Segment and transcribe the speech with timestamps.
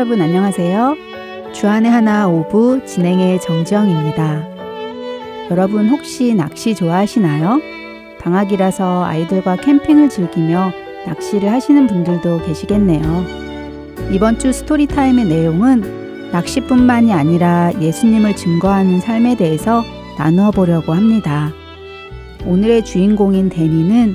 [0.00, 0.96] 여러분 안녕하세요.
[1.52, 4.48] 주안의 하나 오부 진행의 정지영입니다.
[5.50, 7.60] 여러분 혹시 낚시 좋아하시나요?
[8.18, 10.72] 방학이라서 아이들과 캠핑을 즐기며
[11.06, 13.02] 낚시를 하시는 분들도 계시겠네요.
[14.10, 19.84] 이번 주 스토리타임의 내용은 낚시뿐만이 아니라 예수님을 증거하는 삶에 대해서
[20.16, 21.52] 나누어 보려고 합니다.
[22.46, 24.14] 오늘의 주인공인 데니는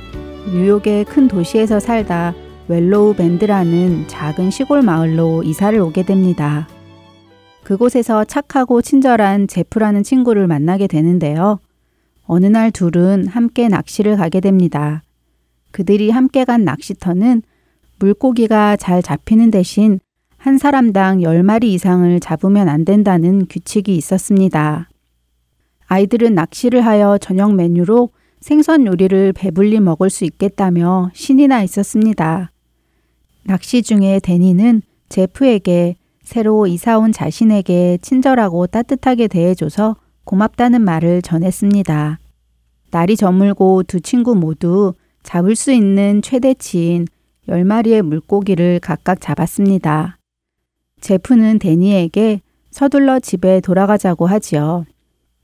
[0.51, 2.33] 뉴욕의 큰 도시에서 살다
[2.67, 6.67] 웰로우 밴드라는 작은 시골 마을로 이사를 오게 됩니다.
[7.63, 11.59] 그곳에서 착하고 친절한 제프라는 친구를 만나게 되는데요.
[12.23, 15.03] 어느 날 둘은 함께 낚시를 가게 됩니다.
[15.69, 17.43] 그들이 함께 간 낚시터는
[17.99, 19.99] 물고기가 잘 잡히는 대신
[20.37, 24.89] 한 사람당 10마리 이상을 잡으면 안 된다는 규칙이 있었습니다.
[25.85, 28.09] 아이들은 낚시를 하여 저녁 메뉴로
[28.39, 32.51] 생선 요리를 배불리 먹을 수 있겠다며 신이 나 있었습니다.
[33.47, 42.19] 낚시 중에 데니는 제프에게 새로 이사 온 자신에게 친절하고 따뜻하게 대해줘서 고맙다는 말을 전했습니다.
[42.89, 47.05] 날이 저물고 두 친구 모두 잡을 수 있는 최대치인
[47.47, 50.17] 10마리의 물고기를 각각 잡았습니다.
[51.01, 54.85] 제프는 데니에게 서둘러 집에 돌아가자고 하지요.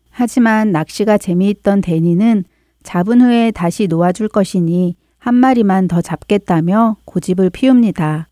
[0.10, 2.46] 하지만 낚시가 재미있던 데니는
[2.82, 8.28] 잡은 후에 다시 놓아줄 것이니 한 마리만 더 잡겠다며 고집을 피웁니다.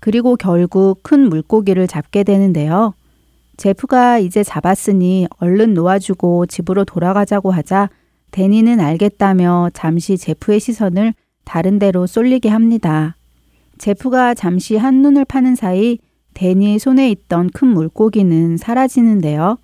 [0.00, 2.94] 그리고 결국 큰 물고기를 잡게 되는데요.
[3.58, 7.90] 제프가 이제 잡았으니 얼른 놓아주고 집으로 돌아가자고 하자
[8.30, 11.12] 데니는 알겠다며 잠시 제프의 시선을
[11.44, 13.14] 다른 데로 쏠리게 합니다.
[13.76, 15.98] 제프가 잠시 한눈을 파는 사이
[16.32, 19.58] 데니의 손에 있던 큰 물고기는 사라지는데요.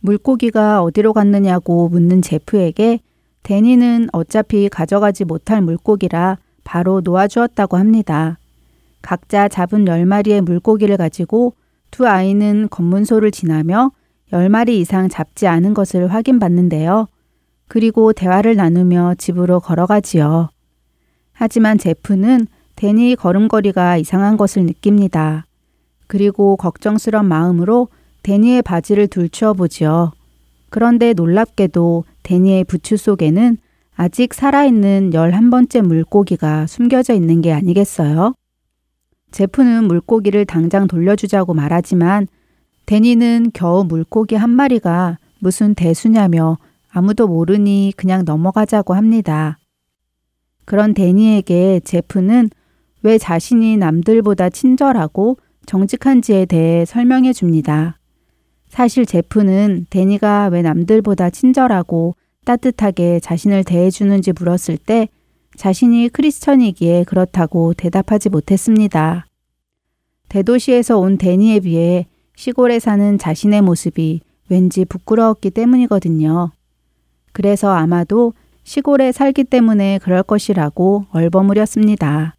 [0.00, 3.00] 물고기가 어디로 갔느냐고 묻는 제프에게
[3.44, 8.38] 데니는 어차피 가져가지 못할 물고기라 바로 놓아주었다고 합니다.
[9.02, 11.52] 각자 잡은 10마리의 물고기를 가지고
[11.90, 13.92] 두 아이는 검문소를 지나며
[14.32, 17.06] 10마리 이상 잡지 않은 것을 확인받는데요.
[17.68, 20.48] 그리고 대화를 나누며 집으로 걸어가지요.
[21.32, 25.44] 하지만 제프는 데니 걸음걸이가 이상한 것을 느낍니다.
[26.06, 27.88] 그리고 걱정스런 마음으로
[28.22, 30.12] 데니의 바지를 둘추어 보지요.
[30.74, 33.58] 그런데 놀랍게도 데니의 부추 속에는
[33.94, 38.34] 아직 살아있는 11번째 물고기가 숨겨져 있는 게 아니겠어요?
[39.30, 42.26] 제프는 물고기를 당장 돌려주자고 말하지만
[42.86, 46.58] 데니는 겨우 물고기 한 마리가 무슨 대수냐며
[46.90, 49.58] 아무도 모르니 그냥 넘어가자고 합니다.
[50.64, 52.50] 그런 데니에게 제프는
[53.04, 58.00] 왜 자신이 남들보다 친절하고 정직한지에 대해 설명해 줍니다.
[58.74, 65.06] 사실 제프는 데니가 왜 남들보다 친절하고 따뜻하게 자신을 대해주는지 물었을 때
[65.56, 69.26] 자신이 크리스천이기에 그렇다고 대답하지 못했습니다.
[70.28, 76.50] 대도시에서 온 데니에 비해 시골에 사는 자신의 모습이 왠지 부끄러웠기 때문이거든요.
[77.30, 78.32] 그래서 아마도
[78.64, 82.34] 시골에 살기 때문에 그럴 것이라고 얼버무렸습니다.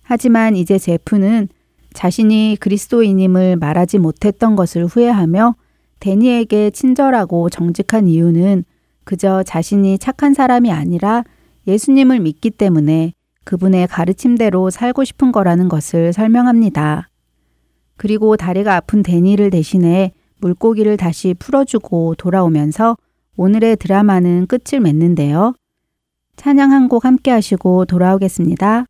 [0.00, 1.50] 하지만 이제 제프는
[1.92, 5.54] 자신이 그리스도인임을 말하지 못했던 것을 후회하며
[6.00, 8.64] 데니에게 친절하고 정직한 이유는
[9.04, 11.24] 그저 자신이 착한 사람이 아니라
[11.66, 13.12] 예수님을 믿기 때문에
[13.44, 17.08] 그분의 가르침대로 살고 싶은 거라는 것을 설명합니다.
[17.96, 22.96] 그리고 다리가 아픈 데니를 대신해 물고기를 다시 풀어주고 돌아오면서
[23.36, 25.54] 오늘의 드라마는 끝을 맺는데요.
[26.36, 28.86] 찬양 한 곡 함께 하시고 돌아오겠습니다.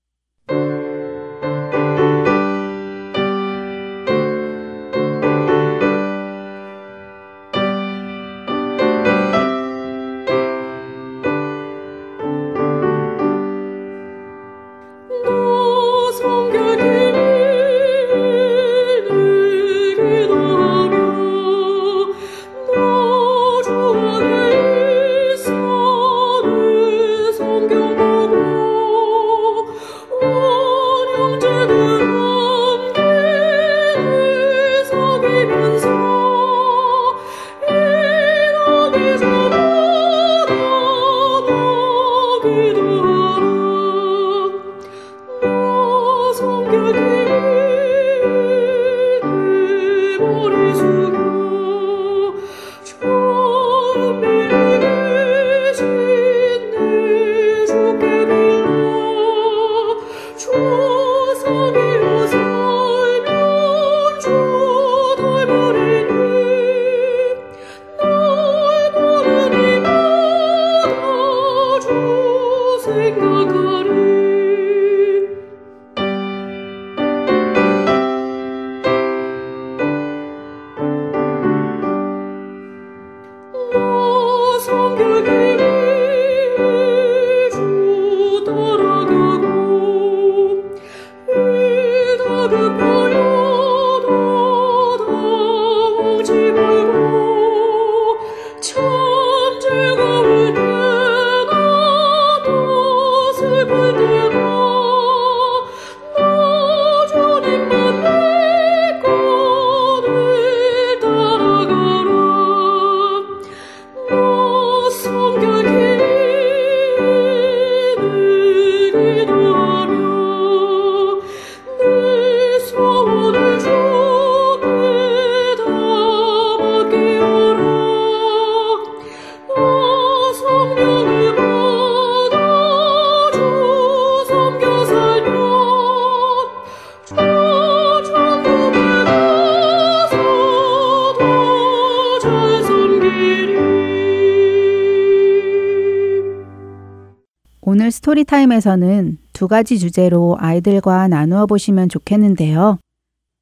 [148.10, 152.78] 스토리타임에서는 두 가지 주제로 아이들과 나누어 보시면 좋겠는데요.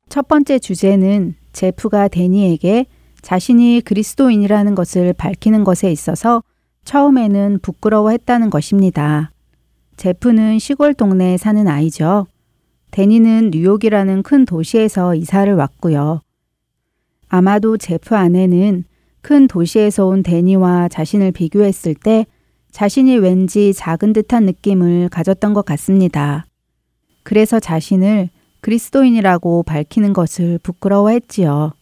[0.09, 2.87] 첫 번째 주제는 제프가 데니에게
[3.23, 6.43] 자신이 그리스도인이라는 것을 밝히는 것에 있어서
[6.85, 9.31] 처음에는 부끄러워했다는 것입니다.
[9.97, 12.27] 제프는 시골 동네에 사는 아이죠.
[12.91, 16.21] 데니는 뉴욕이라는 큰 도시에서 이사를 왔고요.
[17.29, 18.85] 아마도 제프 아내는
[19.23, 22.27] 큰 도시에서 온 데니와 자신을 비교했을 때
[22.79, 26.47] 자신이 왠지 작은 듯한 느낌을 가졌던 것 같습니다.
[27.25, 28.29] 그래서 자신을
[28.61, 31.73] 그리스도인이라고 밝히는 것을 부끄러워했지요.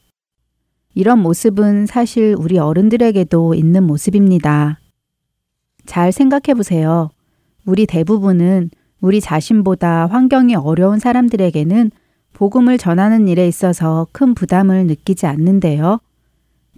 [0.94, 4.80] 이런 모습은 사실 우리 어른들에게도 있는 모습입니다.
[5.84, 7.10] 잘 생각해 보세요.
[7.66, 8.70] 우리 대부분은
[9.02, 11.90] 우리 자신보다 환경이 어려운 사람들에게는
[12.32, 15.98] 복음을 전하는 일에 있어서 큰 부담을 느끼지 않는데요.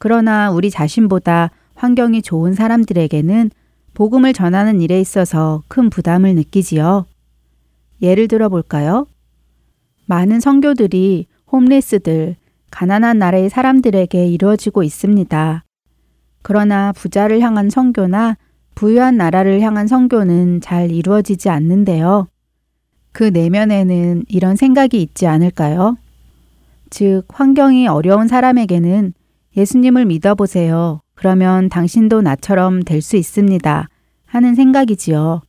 [0.00, 3.50] 그러나 우리 자신보다 환경이 좋은 사람들에게는
[3.99, 7.06] 복음을 전하는 일에 있어서 큰 부담을 느끼지요.
[8.00, 9.09] 예를 들어 볼까요?
[10.06, 12.37] 많은 성교들이 홈리스들,
[12.71, 15.65] 가난한 나라의 사람들에게 이루어지고 있습니다.
[16.43, 18.37] 그러나 부자를 향한 성교나
[18.77, 22.29] 부유한 나라를 향한 성교는 잘 이루어지지 않는데요.
[23.11, 25.97] 그 내면에는 이런 생각이 있지 않을까요?
[26.89, 29.12] 즉, 환경이 어려운 사람에게는
[29.56, 31.00] 예수님을 믿어보세요.
[31.29, 33.88] 그러면 당신도 나처럼 될 수 있습니다.
[34.26, 35.43] 하는 생각이지요.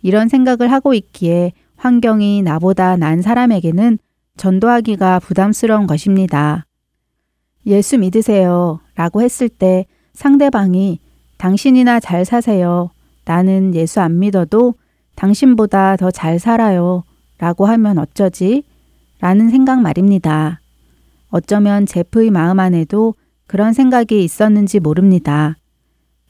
[0.00, 3.98] 이런 생각을 하고 있기에 환경이 나보다 난 사람에게는
[4.36, 6.66] 전도하기가 부담스러운 것입니다.
[7.66, 8.78] 예수 믿으세요.
[8.94, 11.00] 라고 했을 때 상대방이
[11.36, 12.90] 당신이나 잘 사세요.
[13.24, 14.74] 나는 예수 안 믿어도
[15.16, 17.02] 당신보다 더 잘 살아요.
[17.38, 18.62] 라고 하면 어쩌지?
[19.18, 20.60] 라는 생각 말입니다.
[21.30, 23.14] 어쩌면 제프의 마음 안에도
[23.52, 25.56] 그런 생각이 있었는지 모릅니다.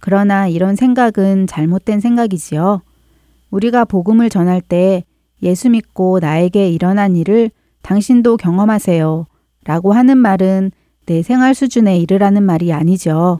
[0.00, 2.82] 그러나 이런 생각은 잘못된 생각이지요.
[3.52, 5.04] 우리가 복음을 전할 때
[5.40, 7.52] 예수 믿고 나에게 일어난 일을
[7.82, 9.26] 당신도 경험하세요.
[9.64, 10.72] 라고 하는 말은
[11.06, 13.38] 내 생활 수준에 이르라는 말이 아니죠.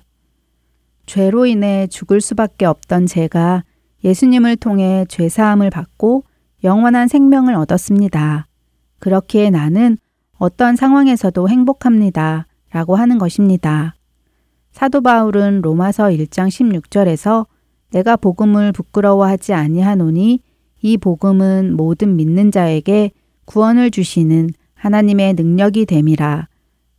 [1.07, 3.65] 죄로 인해 죽을 수밖에 없던 제가
[4.05, 6.23] 예수님을 통해 죄사함을 받고
[6.63, 8.47] 영원한 생명을 얻었습니다.
[9.01, 9.99] 그렇기에 나는
[10.39, 12.47] 어떤 상황에서도 행복합니다.
[12.73, 13.95] 라고 하는 것입니다.
[14.73, 17.47] 사도 바울은 로마서 1장 16절에서
[17.91, 20.41] 내가 복음을 부끄러워하지 아니하노니
[20.81, 23.13] 이 복음은 모든 믿는 자에게
[23.45, 26.49] 구원을 주시는 하나님의 능력이 됨이라.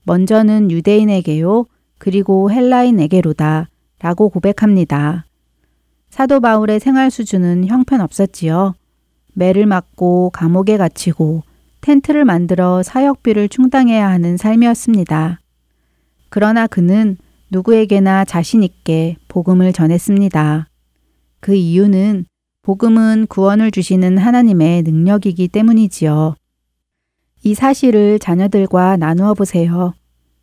[0.05, 1.65] 먼저는 유대인에게요,
[1.97, 3.67] 그리고 헬라인에게로다.
[3.99, 5.25] 라고 고백합니다.
[6.09, 8.75] 사도 바울의 생활 수준은 형편없었지요.
[9.33, 11.43] 매를 맞고 감옥에 갇히고
[11.81, 15.39] 텐트를 만들어 사역비를 충당해야 하는 삶이었습니다.
[16.33, 17.15] 그러나 그는
[17.51, 20.67] 누구에게나 자신 있게 복음을 전했습니다.
[21.39, 22.25] 그 이유는
[22.63, 26.33] 복음은 구원을 주시는 하나님의 능력이기 때문이지요.
[27.43, 29.93] 이 사실을 자녀들과 나누어 보세요.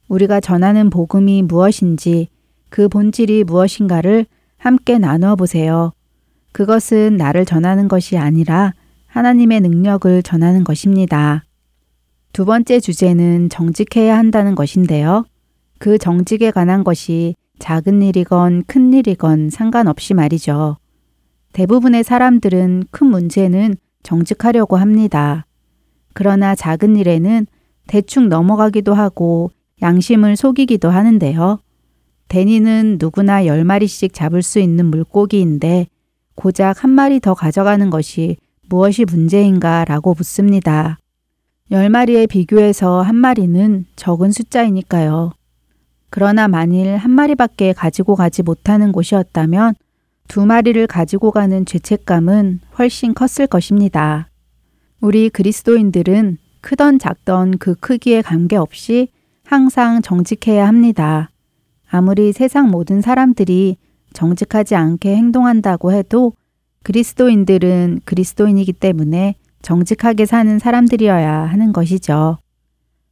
[0.06, 2.28] 우리가 전하는 복음이 무엇인지
[2.68, 4.26] 그 본질이 무엇인가를
[4.58, 5.90] 함께 나누어 보세요.
[6.52, 8.74] 그것은 나를 전하는 것이 아니라
[9.08, 11.42] 하나님의 능력을 전하는 것입니다.
[12.32, 15.24] 두 번째 주제는 정직해야 한다는 것인데요.
[15.80, 20.76] 그 정직에 관한 것이 작은 일이건 큰 일이건 상관없이 말이죠.
[21.54, 25.46] 대부분의 사람들은 큰 문제는 정직하려고 합니다.
[26.12, 27.46] 그러나 작은 일에는
[27.86, 31.60] 대충 넘어가기도 하고 양심을 속이기도 하는데요.
[32.28, 35.86] 데니는 누구나 10마리씩 잡을 수 있는 물고기인데
[36.34, 38.36] 고작 한 마리 더 가져가는 것이
[38.68, 40.98] 무엇이 문제인가 라고 묻습니다.
[41.72, 45.32] 10마리에 비교해서 한 마리는 적은 숫자이니까요.
[46.10, 49.74] 그러나 만일 한 마리밖에 가지고 가지 못하는 곳이었다면
[50.28, 54.28] 두 마리를 가지고 가는 죄책감은 훨씬 컸을 것입니다.
[55.00, 59.08] 우리 그리스도인들은 크던 작던 그 크기에 관계없이
[59.44, 61.30] 항상 정직해야 합니다.
[61.88, 63.76] 아무리 세상 모든 사람들이
[64.12, 66.34] 정직하지 않게 행동한다고 해도
[66.82, 72.38] 그리스도인들은 그리스도인이기 때문에 정직하게 사는 사람들이어야 하는 것이죠.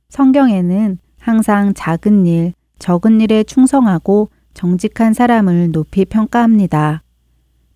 [0.08, 7.02] 성경에는 항상 작은 일, 적은 일에 충성하고 정직한 사람을 높이 평가합니다.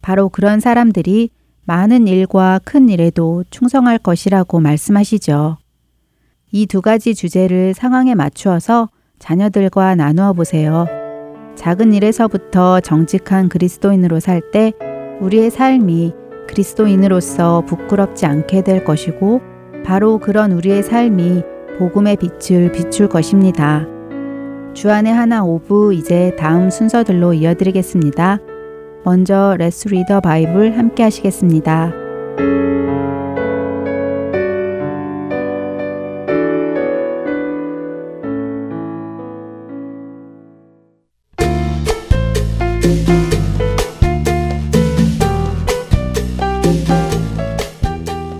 [0.00, 1.30] 바로 그런 사람들이
[1.64, 5.59] 많은 일과 큰 일에도 충성할 것이라고 말씀하시죠.
[6.50, 10.87] 이 두 가지 주제를 상황에 맞추어서 자녀들과 나누어 보세요.
[11.54, 14.73] 작은 일에서부터 정직한 그리스도인으로 살 때
[15.21, 16.12] 우리의 삶이
[16.49, 19.40] 그리스도인으로서 부끄럽지 않게 될 것이고
[19.85, 21.42] 바로 그런 우리의 삶이
[21.78, 23.87] 복음의 빛을 비출 것입니다.
[24.75, 28.38] 주안의 하나 오부 이제 다음 순서들로 이어드리겠습니다.
[29.05, 31.93] 먼저 Let's Read the Bible 함께 하시겠습니다.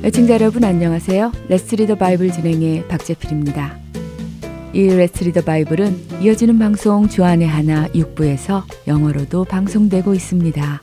[0.05, 1.31] 애청자 여러분 안녕하세요.
[1.49, 3.82] Let's Read the Bible 진행의 박재필입니다.
[4.75, 10.83] 이 Let's Read the Bible은 이어지는 방송 주안의 하나 6부에서 영어로도 방송되고 있습니다.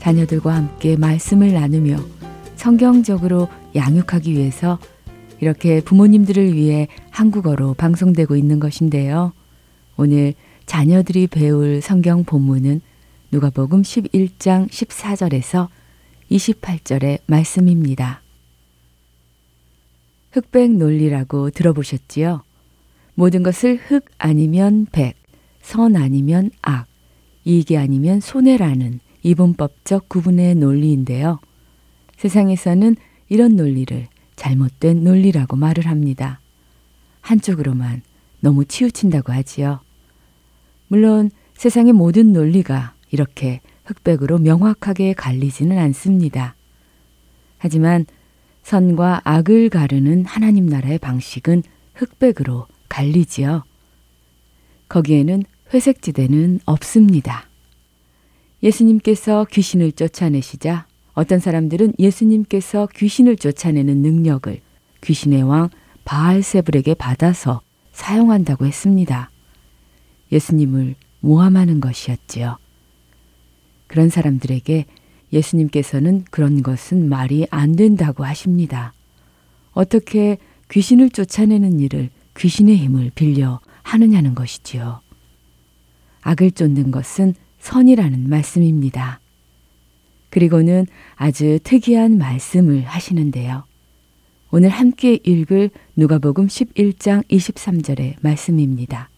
[0.00, 1.98] 자녀들과 함께 말씀을 나누며
[2.56, 4.80] 성경적으로 양육하기 위해서
[5.40, 9.32] 이렇게 부모님들을 위해 한국어로 방송되고 있는 것인데요.
[9.96, 10.34] 오늘
[10.66, 12.80] 자녀들이 배울 성경 본문은
[13.30, 15.68] 누가복음 11장 14절에서
[16.28, 18.20] 28절의 말씀입니다.
[20.32, 22.42] 흑백 논리라고 들어보셨지요?
[23.14, 25.14] 모든 것을 흑 아니면 백,
[25.60, 26.86] 선 아니면 악,
[27.44, 31.38] 이게 아니면 손해라는 이분법적 구분의 논리인데요.
[32.16, 32.96] 세상에서는
[33.28, 36.40] 이런 논리를 잘못된 논리라고 말을 합니다.
[37.20, 38.02] 한쪽으로만
[38.40, 39.80] 너무 치우친다고 하지요.
[40.88, 46.54] 물론 세상의 모든 논리가 이렇게 흑백으로 명확하게 갈리지는 않습니다.
[47.58, 48.06] 하지만
[48.62, 51.62] 선과 악을 가르는 하나님 나라의 방식은
[51.94, 53.64] 흑백으로 갈리지요.
[54.90, 57.48] 거기에는 회색지대는 없습니다.
[58.62, 64.60] 예수님께서 귀신을 쫓아내시자 어떤 사람들은 예수님께서 귀신을 쫓아내는 능력을
[65.02, 65.70] 귀신의 왕
[66.04, 69.30] 바알세불에게 받아서 사용한다고 했습니다.
[70.30, 72.58] 예수님을 모함하는 것이었지요.
[73.86, 74.84] 그런 사람들에게
[75.32, 78.92] 예수님께서는 그런 것은 말이 안 된다고 하십니다.
[79.72, 80.36] 어떻게
[80.70, 85.00] 귀신을 쫓아내는 일을 귀신의 힘을 빌려 하느냐는 것이지요.
[86.22, 89.20] 악을 쫓는 것은 선이라는 말씀입니다.
[90.30, 90.86] 그리고는
[91.16, 93.64] 아주 특이한 말씀을 하시는데요.
[94.50, 99.10] 오늘 함께 읽을 누가복음 11장 23절의 말씀입니다.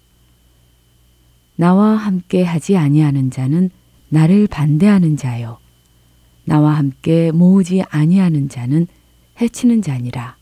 [1.57, 3.71] 나와 함께 하지 아니하는 자는
[4.09, 5.59] 나를 반대하는 자요.
[6.45, 8.87] 나와 함께 모으지 아니하는 자는
[9.41, 10.37] 해치는 자니라.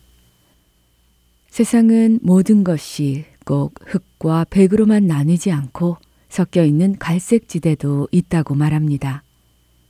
[1.52, 5.98] 세상은 모든 것이 꼭 흙과 백으로만 나뉘지 않고
[6.30, 9.22] 섞여 있는 갈색 지대도 있다고 말합니다.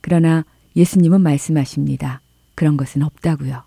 [0.01, 0.43] 그러나
[0.75, 2.19] 예수님은 말씀하십니다.
[2.53, 3.63] 그런 것은 없다고요.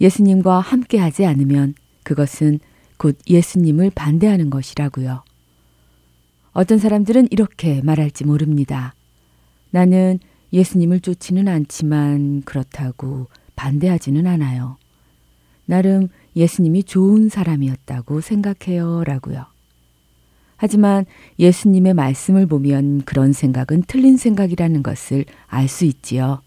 [0.00, 2.58] 예수님과 함께 하지 않으면 그것은
[2.96, 5.22] 곧 예수님을 반대하는 것이라고요.
[6.54, 8.96] 어떤 사람들은 이렇게 말할지 모릅니다.
[9.70, 10.18] 나는
[10.52, 14.76] 예수님을 쫓지는 않지만 그렇다고 반대하지는 않아요.
[15.66, 19.02] 나름 예수님이 좋은 사람이었다고 생각해요.
[19.04, 19.46] 라고요.
[20.56, 21.04] 하지만
[21.38, 26.42] 예수님의 말씀을 보면 그런 생각은 틀린 생각이라는 것을 알 수 있지요.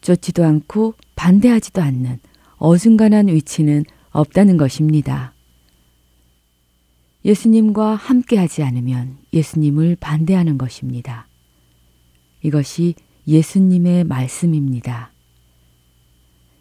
[0.00, 2.20] 쫓지도 않고 반대하지도 않는
[2.56, 5.34] 어중간한 위치는 없다는 것입니다.
[7.24, 11.26] 예수님과 함께하지 않으면 예수님을 반대하는 것입니다.
[12.42, 12.94] 이것이
[13.26, 15.12] 예수님의 말씀입니다.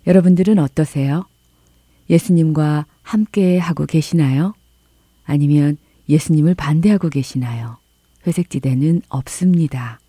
[0.06, 1.26] 여러분들은 어떠세요?
[2.10, 4.54] 예수님과 함께 하고 계시나요?
[5.26, 5.78] 아니면
[6.10, 7.78] 예수님을 반대하고 계시나요?
[8.26, 10.00] 회색지대는 없습니다.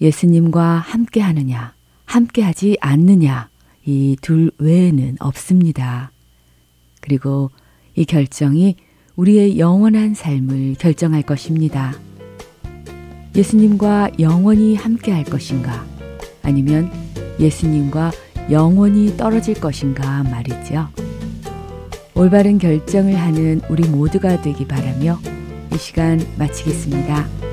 [0.00, 3.48] 예수님과 함께 하느냐, 함께 하지 않느냐,
[3.84, 6.12] 이 둘 외에는 없습니다.
[7.00, 7.50] 그리고
[7.96, 8.76] 이 결정이
[9.16, 11.94] 우리의 영원한 삶을 결정할 것입니다.
[13.34, 15.84] 예수님과 영원히 함께 할 것인가?
[16.42, 16.90] 아니면
[17.40, 18.12] 예수님과
[18.50, 20.88] 영원히 떨어질 것인가 말이죠.
[22.14, 25.18] 올바른 결정을 하는 우리 모두가 되기 바라며
[25.72, 27.47] 이 시간 마치겠습니다.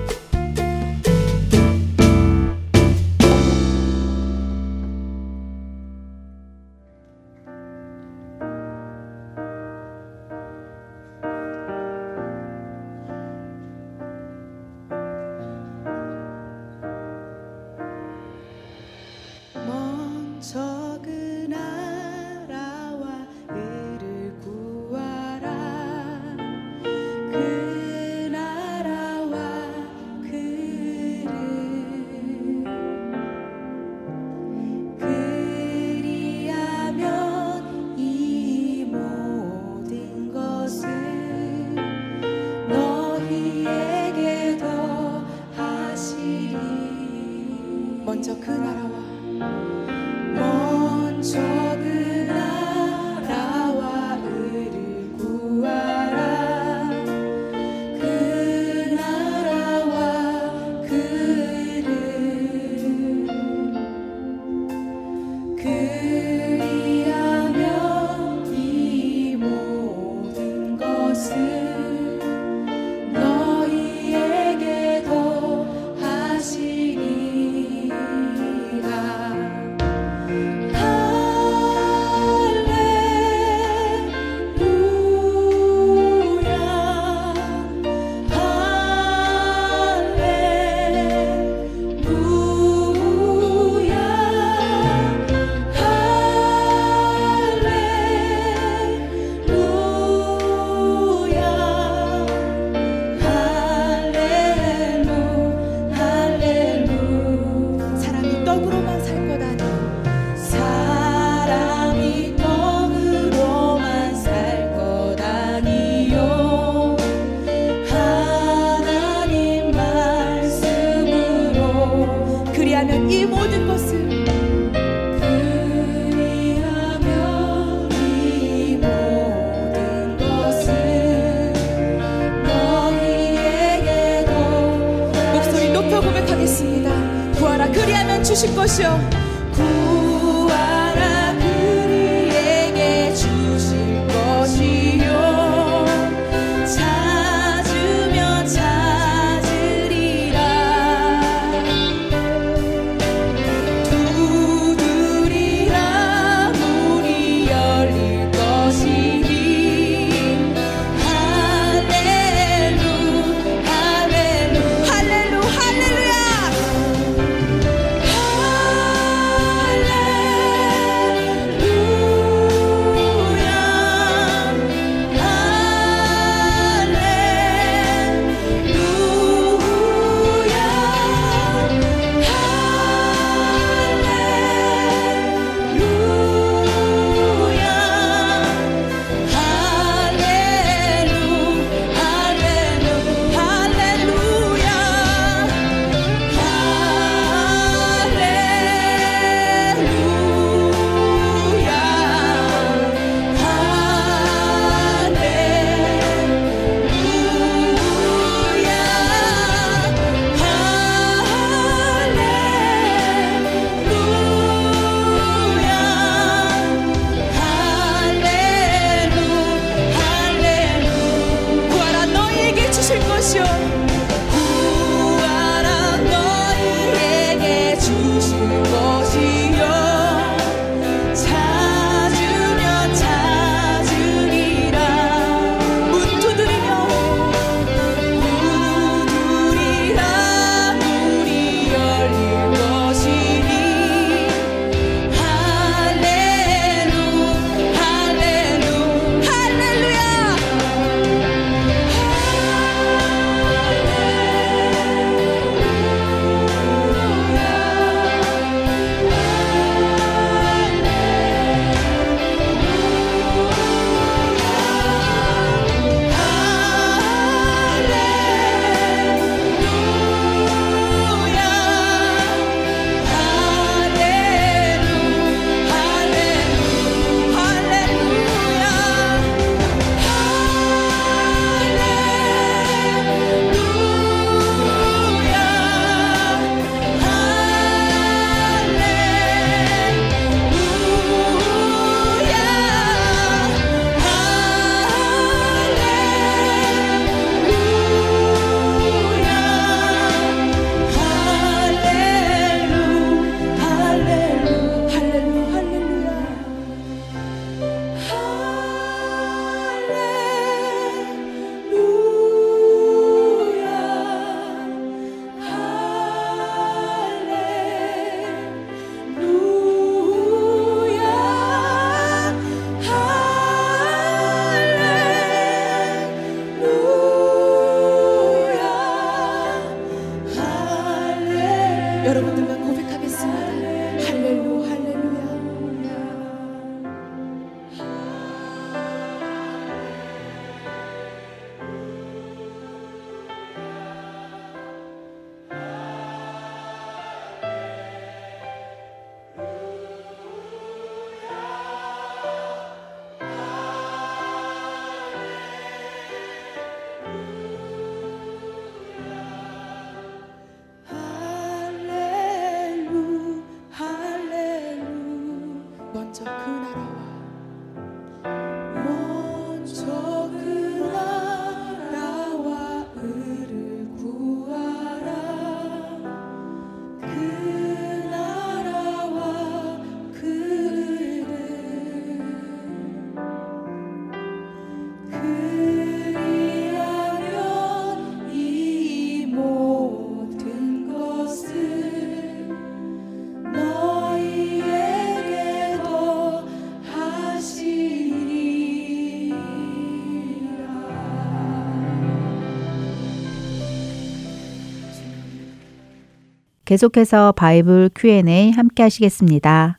[406.65, 409.77] 계속해서 바이블 Q&A 함께 하시겠습니다.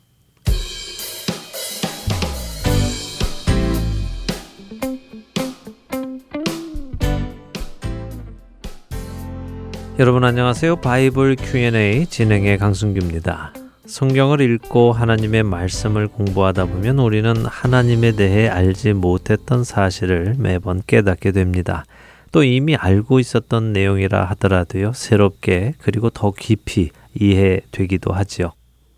[9.99, 10.77] 여러분 안녕하세요.
[10.77, 13.53] 바이블 Q&A 진행의 강승규입니다.
[13.85, 21.83] 성경을 읽고 하나님의 말씀을 공부하다 보면 우리는 하나님에 대해 알지 못했던 사실을 매번 깨닫게 됩니다.
[22.31, 28.51] 또 이미 알고 있었던 내용이라 하더라도요, 새롭게 그리고 더 깊이 이해되기도 하지요.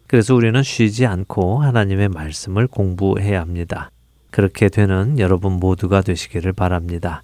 [0.07, 3.91] 그래서 우리는 쉬지 않고 하나님의 말씀을 공부해야 합니다.
[4.31, 7.23] 그렇게 되는 여러분 모두가 되시기를 바랍니다.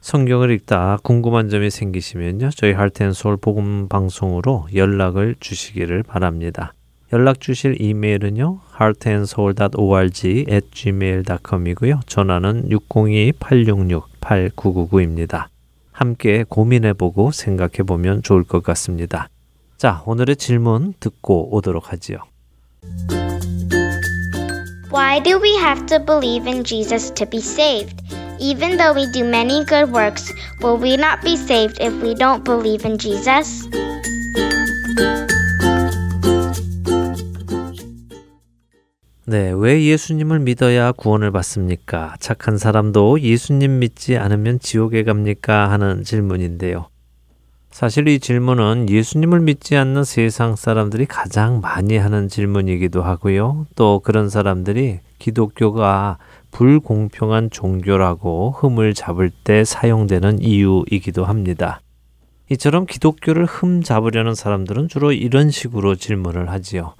[0.00, 2.50] 성경을 읽다 궁금한 점이 생기시면요.
[2.50, 6.72] 저희 할텐솔 복음 방송으로 연락을 주시기를 바랍니다.
[7.12, 8.60] 연락 주실 이메일은요.
[8.80, 12.00] heartandsoul.org gmail.com이고요.
[12.06, 15.46] 전화는 602-866-8999입니다.
[15.92, 19.28] 함께 고민해보고 생각해보면 좋을 것 같습니다.
[19.76, 22.18] 자, 오늘의 질문 듣고 오도록 하지요.
[24.92, 28.02] Why do we have to believe in Jesus to be saved?
[28.38, 32.44] Even though we do many good works, will we not be saved if we don't
[32.44, 33.68] believe in Jesus?
[39.28, 42.14] 네, 왜 예수님을 믿어야 구원을 받습니까?
[42.20, 45.68] 착한 사람도 예수님 믿지 않으면 지옥에 갑니까?
[45.68, 46.86] 하는 질문인데요.
[47.72, 53.66] 사실 이 질문은 예수님을 믿지 않는 세상 사람들이 가장 많이 하는 질문이기도 하고요.
[53.74, 56.18] 또 그런 사람들이 기독교가
[56.52, 61.80] 불공평한 종교라고 흠을 잡을 때 사용되는 이유이기도 합니다.
[62.48, 66.94] 이처럼 기독교를 흠 잡으려는 사람들은 주로 이런 식으로 질문을 하지요.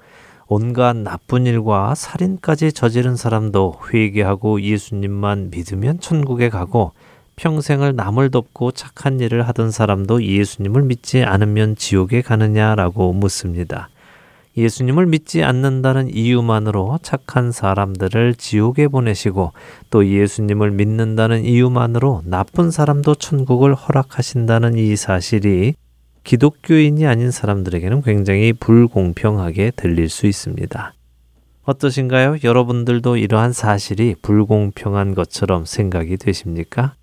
[0.49, 6.93] 온갖 나쁜 일과 살인까지 저지른 사람도 회개하고 예수님만 믿으면 천국에 가고
[7.35, 13.89] 평생을 남을 돕고 착한 일을 하던 사람도 예수님을 믿지 않으면 지옥에 가느냐라고 묻습니다.
[14.55, 19.51] 예수님을 믿지 않는다는 이유만으로 착한 사람들을 지옥에 보내시고
[19.91, 25.75] 또 예수님을 믿는다는 이유만으로 나쁜 사람도 천국을 허락하신다는 이 사실이
[26.27, 30.93] 기독교인이 아닌 사람들에게는 굉장히 불공평하게 들릴 수 있습니다.
[31.63, 32.39] 어떠신가요?
[32.43, 36.95] 여러분들도 이러한 사실이 불공평한 것처럼 생각이 되십니까?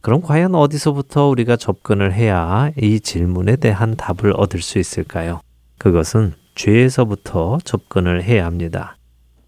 [0.00, 5.40] 그럼 과연 어디서부터 우리가 접근을 해야 이 질문에 대한 답을 얻을 수 있을까요?
[5.78, 8.96] 그것은 죄에서부터 접근을 해야 합니다.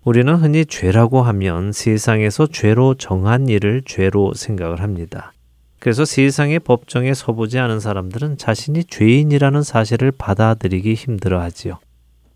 [0.05, 5.33] 우리는 흔히 죄라고 하면 세상에서 죄로 정한 일을 죄로 생각을 합니다.
[5.79, 11.79] 그래서 세상의 법정에 서보지 않은 사람들은 자신이 죄인이라는 사실을 받아들이기 힘들어 하지요.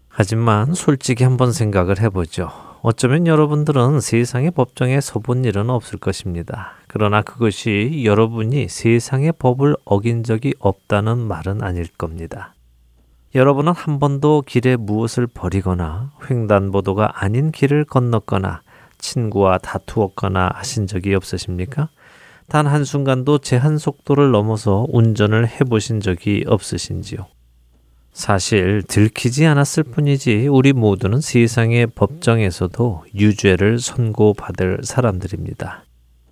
[0.08, 2.50] 하지만 솔직히 한번 생각을 해보죠.
[2.82, 6.72] 어쩌면 여러분들은 세상의 법정에 서본 일은 없을 것입니다.
[6.88, 12.54] 그러나 그것이 여러분이 세상의 법을 어긴 적이 없다는 말은 아닐 겁니다.
[13.34, 18.62] 여러분은 한 번도 길에 무엇을 버리거나 횡단보도가 아닌 길을 건넜거나
[18.98, 21.88] 친구와 다투었거나 하신 적이 없으십니까?
[22.52, 27.24] 단 한순간도 제한 속도를 넘어서 운전을 해보신 적이 없으신지요?
[28.12, 35.84] 사실 들키지 않았을 뿐이지 우리 모두는 세상의 법정에서도 유죄를 선고받을 사람들입니다.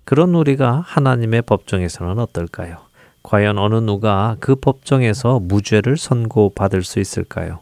[0.05, 2.77] 그런 우리가 하나님의 법정에서는 어떨까요?
[3.23, 7.61] 과연 어느 누가 그 법정에서 무죄를 선고받을 수 있을까요?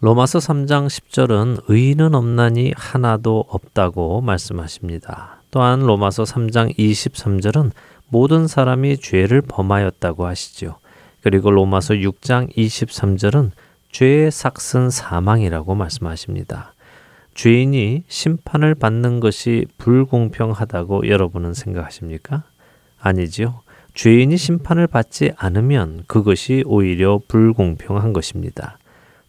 [0.00, 5.42] 로마서 3장 10절은 의인은 없나니 하나도 없다고 말씀하십니다.
[5.50, 7.72] 또한 로마서 3장 23절은
[8.10, 10.76] 모든 사람이 죄를 범하였다고 하시죠.
[11.22, 13.50] 그리고 로마서 6장 23절은
[13.92, 16.74] 죄의 삭슨 사망이라고 말씀하십니다.
[17.34, 22.42] 죄인이 심판을 받는 것이 불공평하다고 여러분은 생각하십니까?
[23.00, 23.60] 아니지요.
[23.94, 28.78] 죄인이 심판을 받지 않으면 그것이 오히려 불공평한 것입니다.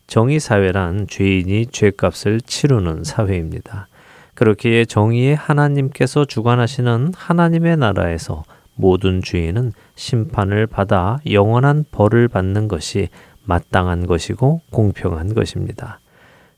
[0.08, 3.88] 정의 사회란 죄인이 죄값을 치르는 사회입니다.
[4.34, 8.44] 그렇기에 정의의 하나님께서 주관하시는 하나님의 나라에서
[8.82, 13.10] 모든 죄인은 심판을 받아 영원한 벌을 받는 것이
[13.46, 16.00] 마땅한 것이고 공평한 것입니다.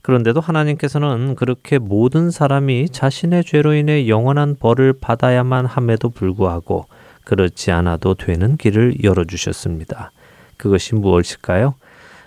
[0.02, 6.86] 그런데도 하나님께서는 그렇게 모든 사람이 자신의 죄로 인해 영원한 벌을 받아야만 함에도 불구하고
[7.24, 10.12] 그렇지 않아도 되는 길을 열어주셨습니다.
[10.58, 11.76] 그것이 무엇일까요?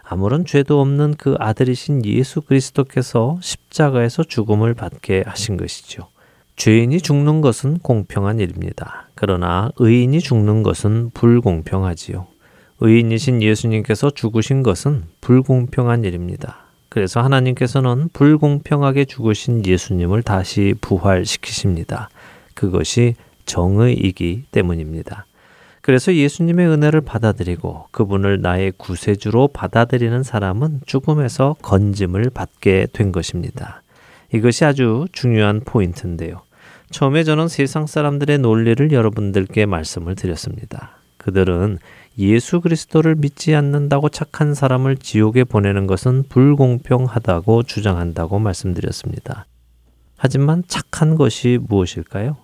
[0.02, 6.08] 아무런 죄도 없는 그 아들이신 예수 그리스도께서 십자가에서 죽음을 받게 하신 것이죠.
[6.56, 9.08] 죄인이 죽는 것은 공평한 일입니다.
[9.14, 12.26] 그러나 의인이 죽는 것은 불공평하지요.
[12.80, 16.66] 의인이신 예수님께서 죽으신 것은 불공평한 일입니다.
[16.88, 22.08] 그래서 하나님께서는 불공평하게 죽으신 예수님을 다시 부활시키십니다.
[22.54, 23.14] 그것이
[23.44, 25.26] 정의이기 때문입니다.
[25.82, 33.82] 그래서 예수님의 은혜를 받아들이고 그분을 나의 구세주로 받아들이는 사람은 죽음에서 건짐을 받게 된 것입니다.
[34.34, 36.45] 이것이 아주 중요한 포인트인데요.
[36.90, 40.98] 처음에 저는 세상 사람들의 논리를 여러분들께 말씀을 드렸습니다.
[41.18, 41.78] 그들은
[42.18, 49.46] 예수 그리스도를 믿지 않는다고 착한 사람을 지옥에 보내는 것은 불공평하다고 주장한다고 말씀드렸습니다.
[50.16, 52.36] 하지만 착한 것이 무엇일까요?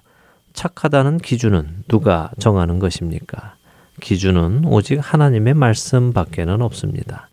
[0.53, 3.55] 착하다는 기준은 누가 정하는 것입니까?
[4.01, 7.31] 기준은 오직 하나님의 말씀 밖에는 없습니다.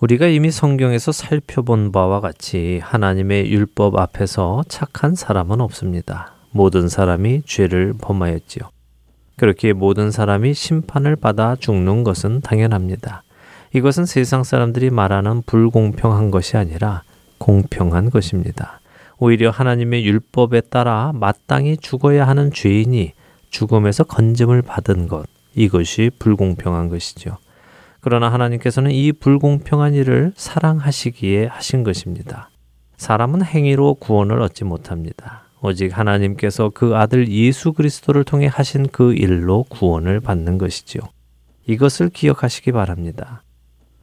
[0.00, 6.33] 우리가 이미 성경에서 살펴본 바와 같이 하나님의 율법 앞에서 착한 사람은 없습니다.
[6.54, 8.70] 모든 사람이 죄를 범하였지요.
[9.36, 13.24] 그렇게 모든 사람이 심판을 받아 죽는 것은 당연합니다.
[13.74, 17.02] 이것은 세상 사람들이 말하는 불공평한 것이 아니라
[17.38, 18.80] 공평한 것입니다.
[19.18, 23.14] 오히려 하나님의 율법에 따라 마땅히 죽어야 하는 죄인이
[23.50, 27.38] 죽음에서 건짐을 받은 것, 이것이 불공평한 것이죠.
[28.00, 32.50] 그러나 하나님께서는 이 불공평한 일을 사랑하시기에 하신 것입니다.
[32.96, 35.43] 사람은 행위로 구원을 얻지 못합니다.
[35.66, 41.00] 오직 하나님께서 그 아들 예수 그리스도를 통해 하신 그 일로 구원을 받는 것이지요.
[41.66, 43.42] 이것을 기억하시기 바랍니다.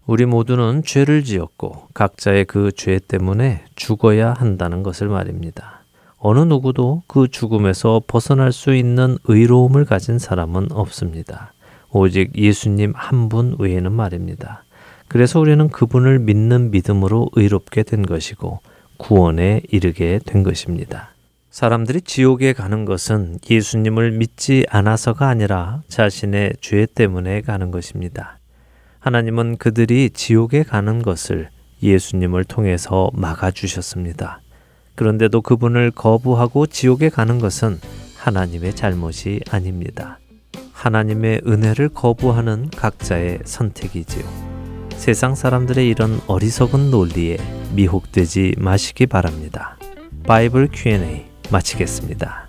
[0.08, 5.84] 우리 모두는 죄를 지었고 각자의 그 죄 때문에 죽어야 한다는 것을 말입니다.
[6.17, 11.54] 어느 누구도 그 죽음에서 벗어날 수 있는 의로움을 가진 사람은 없습니다.
[11.91, 14.63] 오직 예수님 한 분 외에는 말입니다.
[15.08, 18.62] 그래서 우리는 그분을 믿는 믿음으로 의롭게 된 것이고
[18.97, 21.12] 구원에 이르게 된 것입니다.
[21.51, 28.39] 사람들이 지옥에 가는 것은 예수님을 믿지 않아서가 아니라 자신의 죄 때문에 가는 것입니다.
[28.99, 31.49] 하나님은 그들이 지옥에 가는 것을
[31.83, 34.39] 예수님을 통해서 막아주셨습니다.
[34.95, 37.81] 그런데도 그분을 거부하고 지옥에 가는 것은
[38.15, 40.19] 하나님의 잘못이 아닙니다.
[40.71, 44.23] 하나님의 은혜를 거부하는 각자의 선택이지요.
[44.95, 47.37] 세상 사람들의 이런 어리석은 논리에
[47.73, 49.77] 미혹되지 마시기 바랍니다.
[50.23, 52.47] 바이블 Q&A 마치겠습니다.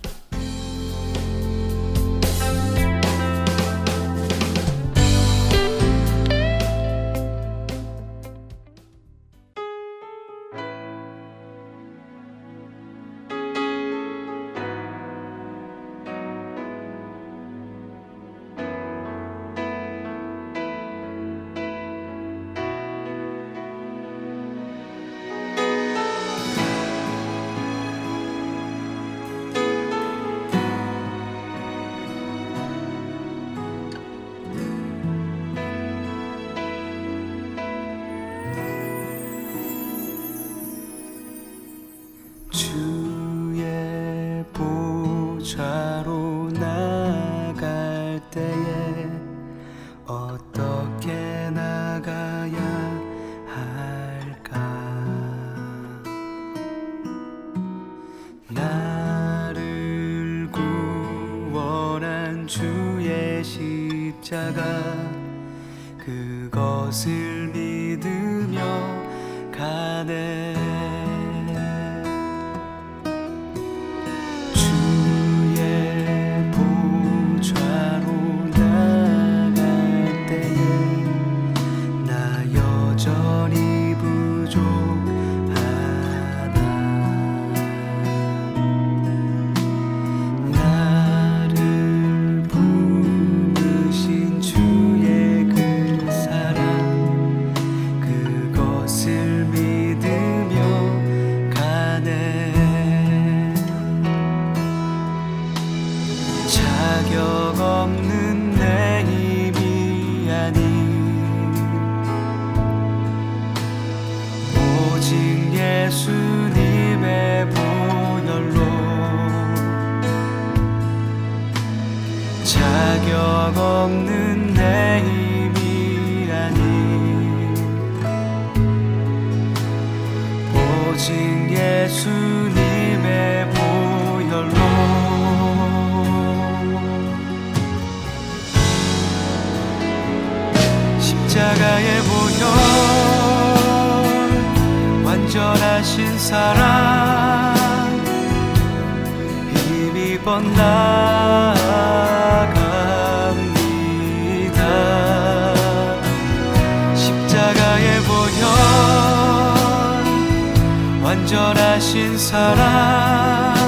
[161.33, 163.62] 친절하신 사랑.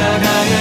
[0.00, 0.59] 探え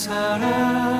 [0.00, 0.99] 사랑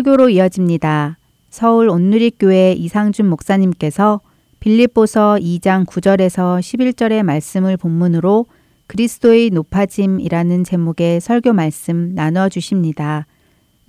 [0.00, 1.18] 설교로 이어집니다.
[1.50, 4.20] 서울 온누리교회 이상준 목사님께서
[4.60, 8.46] 빌립보서 2장 9절에서 11절의 말씀을 본문으로
[8.86, 13.26] 그리스도의 높아짐이라는 제목의 설교 말씀 나누어 주십니다.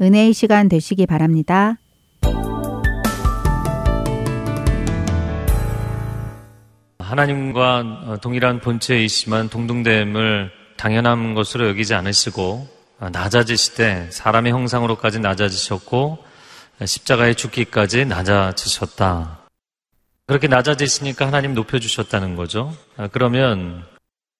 [0.01, 1.77] 은혜의 시간 되시기 바랍니다.
[6.99, 16.23] 하나님과 동일한 본체에 있지만 동등됨을 당연한 것으로 여기지 않으시고 낮아지시되 사람의 형상으로까지 낮아지셨고
[16.85, 19.39] 십자가에 죽기까지 낮아지셨다.
[20.27, 22.75] 그렇게 낮아지시니까 하나님 높여주셨다는 거죠.
[23.11, 23.83] 그러면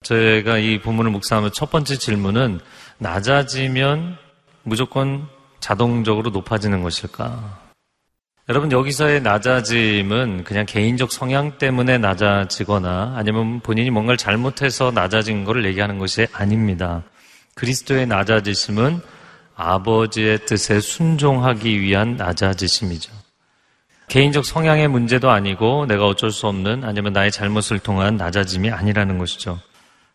[0.04, 2.60] 저희가 이 본문을 묵상하면 첫 번째 질문은
[2.98, 4.18] 낮아지면
[4.64, 5.28] 무조건
[5.60, 7.60] 자동적으로 높아지는 것일까?
[8.50, 16.00] 여러분 여기서의 낮아짐은 그냥 개인적 성향 때문에 낮아지거나 아니면 본인이 뭔가를 잘못해서 낮아진 것을 얘기하는
[16.00, 17.04] 것이 아닙니다.
[17.56, 19.02] 그리스도의 낮아지심은
[19.56, 23.12] 아버지의 뜻에 순종하기 위한 낮아지심이죠.
[24.08, 29.60] 개인적 성향의 문제도 아니고 내가 어쩔 수 없는 아니면 나의 잘못을 통한 낮아짐이 아니라는 것이죠.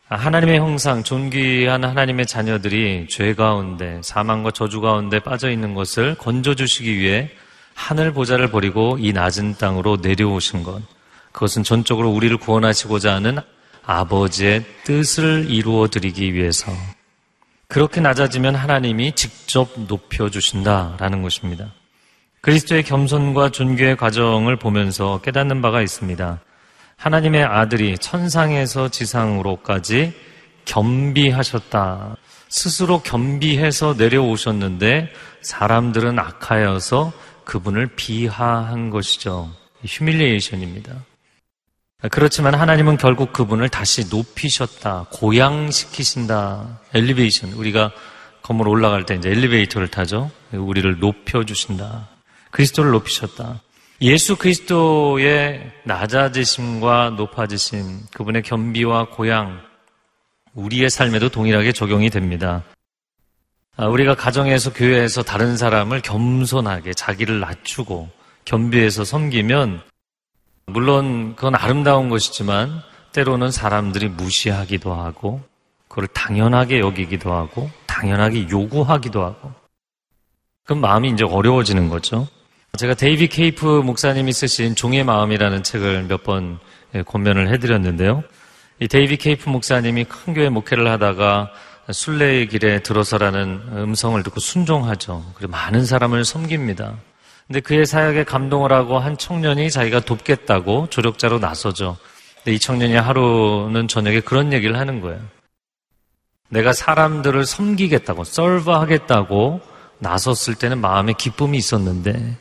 [0.08, 7.30] 하나님의 형상, 존귀한 하나님의 자녀들이 죄 가운데, 사망과 저주 가운데 빠져 있는 것을 건져주시기 위해
[7.74, 10.80] 하늘 보좌를 버리고 이 낮은 땅으로 내려오신 것.
[11.32, 13.38] 그것은 전적으로 우리를 구원하시고자 하는
[13.84, 16.72] 아버지의 뜻을 이루어 드리기 위해서.
[17.68, 21.72] 그렇게 낮아지면 하나님이 직접 높여주신다라는 것입니다.
[22.40, 26.40] 그리스도의 겸손과 존귀의 과정을 보면서 깨닫는 바가 있습니다.
[26.96, 30.14] 하나님의 아들이 천상에서 지상으로까지
[30.64, 32.16] 겸비하셨다.
[32.48, 35.10] 스스로 겸비해서 내려오셨는데
[35.42, 37.12] 사람들은 악하여서
[37.44, 39.50] 그분을 비하한 것이죠.
[39.84, 40.94] 휴밀리에이션입니다.
[42.10, 45.06] 그렇지만 하나님은 결국 그분을 다시 높이셨다.
[45.12, 46.80] 고양시키신다.
[46.94, 47.52] 엘리베이션.
[47.54, 47.90] 우리가
[48.42, 50.30] 건물 올라갈 때 이제 엘리베이터를 타죠.
[50.52, 52.08] 우리를 높여주신다.
[52.50, 53.62] 그리스도를 높이셨다.
[54.02, 59.58] 예수 그리스도의 낮아지심과 높아지심, 그분의 겸비와 고양,
[60.52, 62.62] 우리의 삶에도 동일하게 적용이 됩니다.
[63.78, 68.10] 우리가 가정에서 교회에서 다른 사람을 겸손하게 자기를 낮추고
[68.44, 69.82] 겸비해서 섬기면
[70.66, 75.40] 물론 그건 아름다운 것이지만 때로는 사람들이 무시하기도 하고
[75.88, 79.52] 그걸 당연하게 여기기도 하고 당연하게 요구하기도 하고
[80.64, 82.26] 그럼 마음이 이제 어려워지는 거죠.
[82.76, 86.58] 제가 데이비 케이프 목사님이 쓰신 종의 마음이라는 책을 몇 번
[87.06, 88.24] 권면을 해드렸는데요.
[88.80, 91.52] 이 데이비 케이프 목사님이 큰 교회 목회를 하다가
[91.90, 95.24] 순례의 길에 들어서라는 음성을 듣고 순종하죠.
[95.36, 96.96] 그리고 많은 사람을 섬깁니다.
[97.46, 101.96] 근데 그의 사역에 감동을 하고 한 청년이 자기가 돕겠다고 조력자로 나서죠.
[102.36, 105.20] 근데 이 청년이 하루는 저녁에 그런 얘기를 하는 거예요.
[106.48, 109.60] 내가 사람들을 섬기겠다고, 썰브하겠다고
[109.98, 112.36] 나섰을 때는 마음에 기쁨이 있었는데,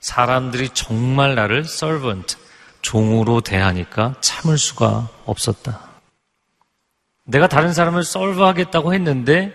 [0.00, 2.36] 사람들이 정말 나를 servant,
[2.82, 5.88] 종으로 대하니까 참을 수가 없었다.
[7.24, 9.52] 내가 다른 사람을 solve하겠다고 했는데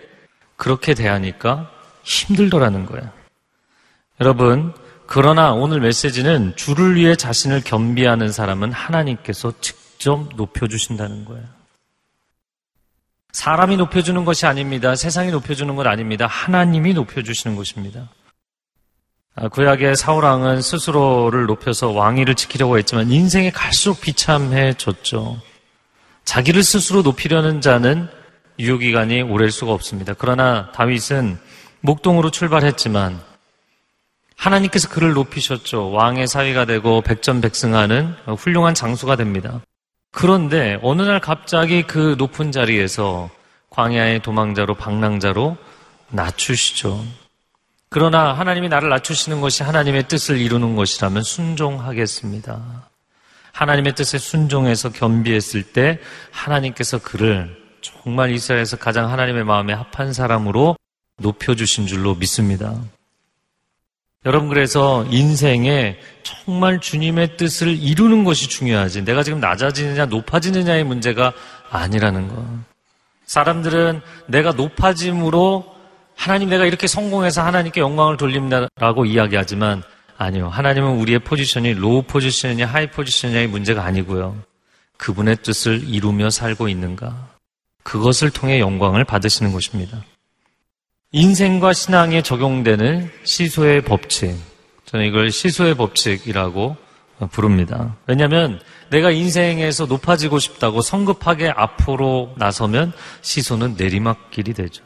[0.56, 1.70] 그렇게 대하니까
[2.04, 3.12] 힘들더라는 거야.
[4.20, 4.72] 여러분,
[5.06, 11.44] 그러나 오늘 메시지는 주를 위해 자신을 겸비하는 사람은 하나님께서 직접 높여주신다는 거예요.
[13.32, 14.94] 사람이 높여주는 것이 아닙니다.
[14.94, 16.26] 세상이 높여주는 것 아닙니다.
[16.26, 18.08] 하나님이 높여주시는 것입니다.
[19.36, 25.40] 아, 구약의 사울왕은 스스로를 높여서 왕위를 지키려고 했지만 인생에 갈수록 비참해졌죠.
[26.24, 28.08] 자기를 스스로 높이려는 자는
[28.60, 30.14] 유효기간이 오래일 수가 없습니다.
[30.16, 31.38] 그러나 다윗은
[31.80, 33.20] 목동으로 출발했지만
[34.36, 35.90] 하나님께서 그를 높이셨죠.
[35.92, 39.60] 왕의 사위가 되고 백전백승하는 훌륭한 장수가 됩니다.
[40.10, 43.30] 그런데 어느 날 갑자기 그 높은 자리에서
[43.70, 45.56] 광야의 도망자로 방랑자로
[46.10, 47.04] 낮추시죠.
[47.88, 52.88] 그러나 하나님이 나를 낮추시는 것이 하나님의 뜻을 이루는 것이라면 순종하겠습니다.
[53.52, 56.00] 하나님의 뜻에 순종해서 겸비했을 때
[56.32, 60.76] 하나님께서 그를 정말 이스라엘에서 가장 하나님의 마음에 합한 사람으로
[61.18, 62.74] 높여주신 줄로 믿습니다.
[64.26, 69.04] 여러분 그래서 인생에 정말 주님의 뜻을 이루는 것이 중요하지.
[69.04, 71.32] 내가 지금 낮아지느냐 높아지느냐의 문제가
[71.70, 72.42] 아니라는 것.
[73.26, 75.74] 사람들은 내가 높아짐으로
[76.16, 79.82] 하나님 내가 이렇게 성공해서 하나님께 영광을 돌립니다라고 이야기하지만
[80.16, 80.48] 아니요.
[80.48, 84.36] 하나님은 우리의 포지션이 low position이냐 high position이냐의 문제가 아니고요.
[84.96, 87.28] 그분의 뜻을 이루며 살고 있는가.
[87.82, 90.02] 그것을 통해 영광을 받으시는 것입니다.
[91.16, 94.34] 인생과 신앙에 적용되는 시소의 법칙.
[94.86, 96.76] 저는 이걸 시소의 법칙이라고
[97.30, 97.94] 부릅니다.
[98.08, 98.58] 왜냐하면
[98.90, 102.92] 내가 인생에서 높아지고 싶다고 성급하게 앞으로 나서면
[103.22, 104.82] 시소는 내리막길이 되죠.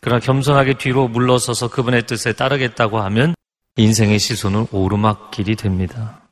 [0.00, 3.34] 그러나 겸손하게 뒤로 물러서서 그분의 뜻에 따르겠다고 하면
[3.76, 6.22] 인생의 시소는 오르막길이 됩니다.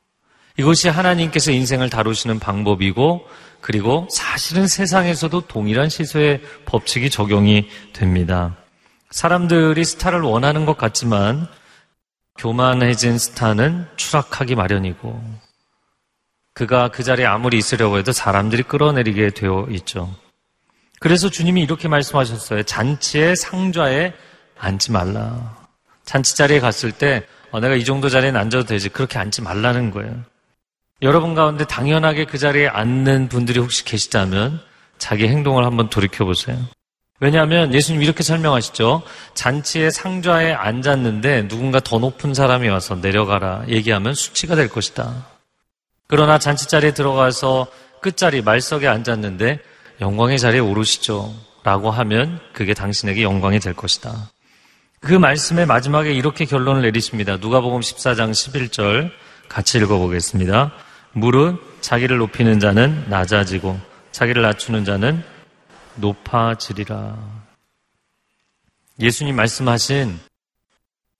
[0.57, 3.27] 이것이 하나님께서 인생을 다루시는 방법이고
[3.61, 8.57] 그리고 사실은 세상에서도 동일한 시소의 법칙이 적용이 됩니다.
[9.13, 11.47] 사람들이 스타를 원하는 것 같지만
[12.35, 15.23] 교만해진 스타는 추락하기 마련이고
[16.55, 20.11] 그가 그 자리에 아무리 있으려고 해도 사람들이 끌어내리게 되어 있죠.
[20.99, 22.63] 그래서 주님이 이렇게 말씀하셨어요.
[22.63, 24.13] 잔치의 상좌에
[24.57, 25.57] 앉지 말라.
[26.03, 30.23] 잔치 자리에 갔을 때 어, 내가 이 정도 자리에 앉아도 되지 그렇게 앉지 말라는 거예요.
[31.03, 34.59] 여러분 가운데 당연하게 그 자리에 앉는 분들이 혹시 계시다면
[34.97, 36.57] 자기 행동을 한번 돌이켜 보세요.
[37.23, 39.01] 왜냐하면 예수님 이렇게 설명하시죠.
[39.33, 45.25] 잔치의 상좌에 앉았는데 누군가 더 높은 사람이 와서 내려가라 얘기하면 수치가 될 것이다.
[46.07, 47.67] 그러나 잔치 자리에 들어가서
[48.01, 49.59] 끝자리 말석에 앉았는데
[50.01, 51.33] 영광의 자리에 오르시죠.
[51.63, 54.11] 라고 하면 그게 당신에게 영광이 될 것이다.
[54.99, 57.37] 그 말씀의 마지막에 이렇게 결론을 내리십니다.
[57.37, 59.11] 누가복음 14장 11절
[59.47, 60.73] 같이 읽어보겠습니다.
[61.13, 63.79] 무릇 자기를 높이는 자는 낮아지고
[64.11, 65.23] 자기를 낮추는 자는
[65.95, 67.17] 높아지리라.
[68.99, 70.19] 예수님 말씀하신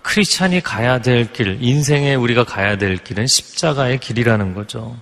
[0.04, 4.98] 크리스찬이 가야 될 길, 인생에 우리가 가야 될 길은 십자가의 길이라는 거죠.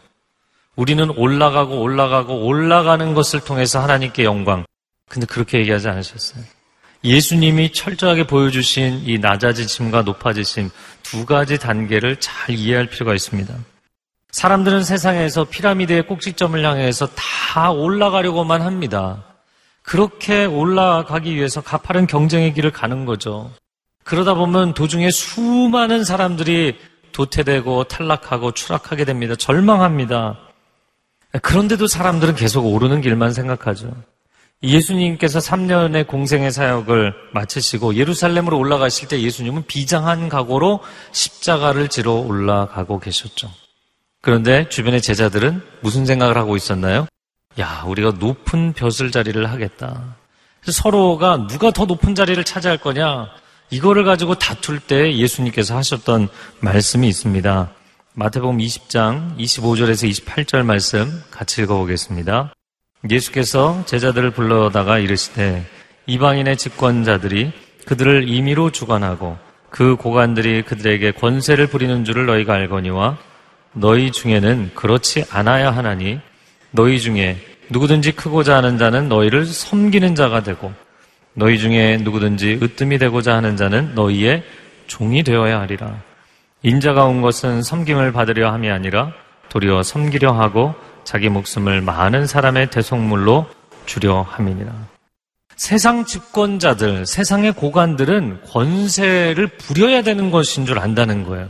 [0.76, 4.66] 우리는 올라가고 올라가고 올라가는 것을 통해서 하나님께 영광.
[5.10, 6.44] 근데 그렇게 얘기하지 않으셨어요.
[7.04, 10.70] 예수님이 철저하게 보여주신 이 낮아지심과 높아지심
[11.02, 13.54] 두 가지 단계를 잘 이해할 필요가 있습니다.
[14.32, 19.24] 사람들은 세상에서 피라미드의 꼭지점을 향해서 다 올라가려고만 합니다.
[19.84, 23.52] 그렇게 올라가기 위해서 가파른 경쟁의 길을 가는 거죠.
[24.04, 26.78] 그러다 보면 도중에 수많은 사람들이
[27.12, 29.36] 도태되고 탈락하고 추락하게 됩니다.
[29.36, 30.40] 절망합니다.
[31.42, 33.94] 그런데도 사람들은 계속 오르는 길만 생각하죠.
[34.64, 43.50] 예수님께서 3년의 공생의 사역을 마치시고 예루살렘으로 올라가실 때 예수님은 비장한 각오로 십자가를 지러 올라가고 계셨죠.
[44.22, 47.08] 그런데 주변의 제자들은 무슨 생각을 하고 있었나요?
[47.60, 50.16] 야, 우리가 높은 벼슬 자리를 하겠다.
[50.64, 53.28] 서로가 누가 더 높은 자리를 차지할 거냐?
[53.72, 56.28] 이거를 가지고 다툴 때 예수님께서 하셨던
[56.60, 57.72] 말씀이 있습니다.
[58.14, 62.54] 마태복음 20장 25절에서 28절 말씀 같이 읽어보겠습니다.
[63.10, 65.66] 예수께서 제자들을 불러다가 이르시되
[66.06, 67.52] 이방인의 집권자들이
[67.86, 69.38] 그들을 임의로 주관하고
[69.70, 73.18] 그 고관들이 그들에게 권세를 부리는 줄을 너희가 알거니와
[73.74, 76.20] 너희 중에는 그렇지 않아야 하나니
[76.72, 77.38] 너희 중에
[77.70, 80.74] 누구든지 크고자 하는 자는 너희를 섬기는 자가 되고
[81.34, 84.44] 너희 중에 누구든지 으뜸이 되고자 하는 자는 너희의
[84.88, 86.02] 종이 되어야 하리라.
[86.64, 89.14] 인자가 온 것은 섬김을 받으려 함이 아니라
[89.50, 93.48] 도리어 섬기려 하고 자기 목숨을 많은 사람의 대속물로
[93.86, 94.72] 주려 함이니라.
[95.56, 101.50] 세상 집권자들, 세상의 고관들은 권세를 부려야 되는 것인 줄 안다는 거예요.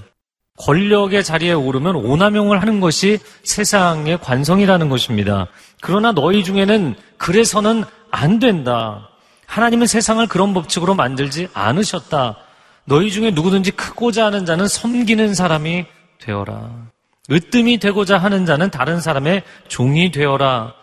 [0.57, 5.47] 권력의 자리에 오르면 오남용을 하는 것이 세상의 관성이라는 것입니다.
[5.81, 9.09] 그러나 너희 중에는 그래서는 안 된다.
[9.47, 12.37] 하나님은 세상을 그런 법칙으로 만들지 않으셨다.
[12.85, 15.85] 너희 중에 누구든지 크고자 하는 자는 섬기는 사람이
[16.19, 16.91] 되어라.
[17.29, 20.73] 으뜸이 되고자 하는 자는 다른 사람의 종이 되어라.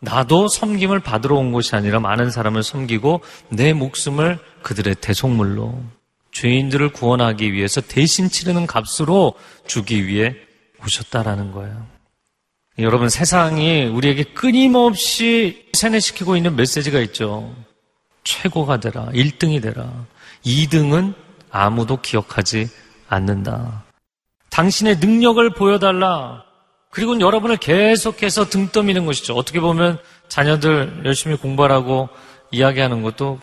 [0.00, 5.78] 나도 섬김을 받으러 온 것이 아니라 많은 사람을 섬기고 내 목숨을 그들의 대속물로
[6.40, 9.34] 죄인들을 구원하기 위해서 대신 치르는 값으로
[9.66, 10.34] 주기 위해
[10.82, 11.86] 오셨다라는 거예요.
[12.78, 17.54] 여러분 세상이 우리에게 끊임없이 세뇌시키고 있는 메시지가 있죠.
[18.24, 19.10] 최고가 되라.
[19.12, 20.06] 1등이 되라.
[20.46, 21.14] 2등은
[21.50, 22.70] 아무도 기억하지
[23.08, 23.84] 않는다.
[24.48, 26.44] 당신의 능력을 보여달라.
[26.88, 29.34] 그리고 여러분을 계속해서 등 떠미는 것이죠.
[29.34, 32.08] 어떻게 보면 자녀들 열심히 공부하라고
[32.50, 33.40] 이야기하는 것도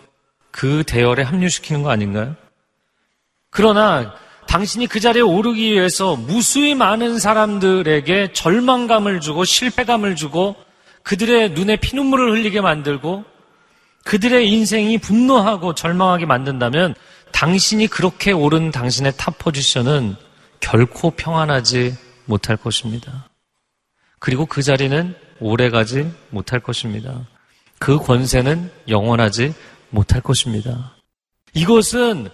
[0.50, 2.34] 그 대열에 합류시키는 거 아닌가요?
[3.50, 4.14] 그러나
[4.46, 10.56] 당신이 그 자리에 오르기 위해서 무수히 많은 사람들에게 절망감을 주고 실패감을 주고
[11.02, 13.24] 그들의 눈에 피눈물을 흘리게 만들고
[14.04, 16.94] 그들의 인생이 분노하고 절망하게 만든다면
[17.32, 20.16] 당신이 그렇게 오른 당신의 top position은
[20.60, 21.94] 결코 평안하지
[22.24, 23.28] 못할 것입니다.
[24.18, 27.26] 그리고 그 자리는 오래 가지 못할 것입니다.
[27.78, 29.54] 그 권세는 영원하지
[29.90, 30.96] 못할 것입니다.
[31.54, 32.28] 이것은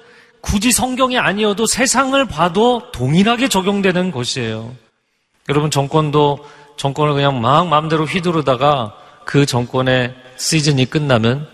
[0.44, 4.74] 굳이 성경이 아니어도 세상을 봐도 동일하게 적용되는 것이에요.
[5.48, 6.44] 여러분 정권도
[6.76, 11.48] 정권을 그냥 막 마음대로 휘두르다가 그 정권의 시즌이 끝나면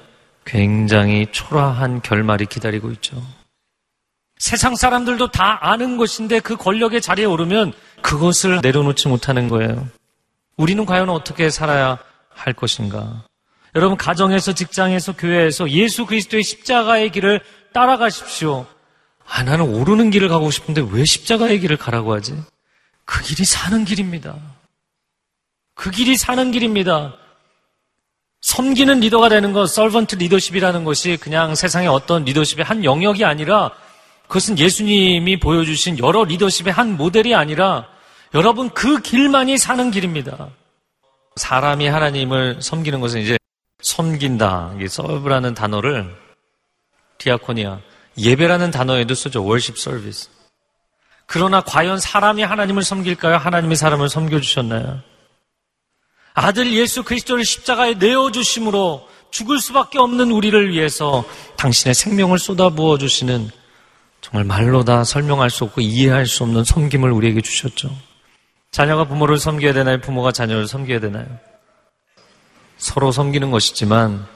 [0.44, 3.22] 굉장히 초라한 결말이 기다리고 있죠.
[4.38, 7.72] 세상 사람들도 다 아는 것인데 그 권력의 자리에 오르면
[8.02, 9.86] 그것을 내려놓지 못하는 거예요.
[10.56, 11.98] 우리는 과연 어떻게 살아야
[12.30, 13.22] 할 것인가?
[13.76, 17.40] 여러분 가정에서 직장에서 교회에서 예수 그리스도의 십자가의 길을
[17.72, 18.66] 따라가십시오.
[19.32, 22.34] 아 나는 오르는 길을 가고 싶은데 왜 십자가의 길을 가라고 하지?
[23.04, 24.36] 그 길이 사는 길입니다.
[25.74, 27.14] 그 길이 사는 길입니다.
[28.40, 33.70] 섬기는 리더가 되는 것, 설번트 리더십이라는 것이 그냥 세상의 어떤 리더십의 한 영역이 아니라
[34.26, 37.86] 그것은 예수님이 보여주신 여러 리더십의 한 모델이 아니라
[38.34, 40.48] 여러분 그 길만이 사는 길입니다.
[41.36, 43.38] 사람이 하나님을 섬기는 것은 이제
[43.82, 44.76] 섬긴다.
[44.80, 46.16] 이 서브라는 단어를
[47.18, 47.80] 디아코니아
[48.20, 49.44] 예배라는 단어에도 쓰죠.
[49.44, 50.28] 월십 서비스.
[51.26, 53.36] 그러나 과연 사람이 하나님을 섬길까요?
[53.36, 55.00] 하나님이 사람을 섬겨주셨나요?
[56.34, 61.24] 아들 예수 그리스도를 십자가에 내어주심으로 죽을 수밖에 없는 우리를 위해서
[61.56, 63.50] 당신의 생명을 쏟아부어 주시는
[64.20, 67.96] 정말 말로 다 설명할 수 없고 이해할 수 없는 섬김을 우리에게 주셨죠.
[68.70, 70.00] 자녀가 부모를 섬겨야 되나요?
[70.00, 71.26] 부모가 자녀를 섬겨야 되나요?
[72.76, 74.26] 서로 섬기는 것이지만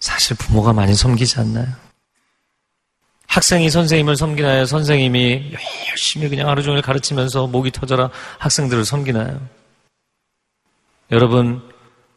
[0.00, 1.68] 사실 부모가 많이 섬기지 않나요?
[3.32, 4.66] 학생이 선생님을 섬기나요?
[4.66, 5.52] 선생님이
[5.88, 9.40] 열심히 그냥 하루 종일 가르치면서 목이 터져라 학생들을 섬기나요?
[11.10, 11.62] 여러분,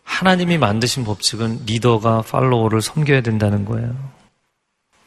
[0.03, 3.95] 하나님이 만드신 법칙은 리더가 팔로워를 섬겨야 된다는 거예요.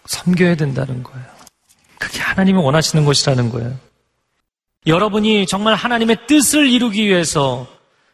[0.06, 1.26] 섬겨야 된다는 거예요.
[1.98, 3.76] 그게 하나님이 원하시는 것이라는 거예요.
[4.86, 7.66] 여러분이 정말 하나님의 뜻을 이루기 위해서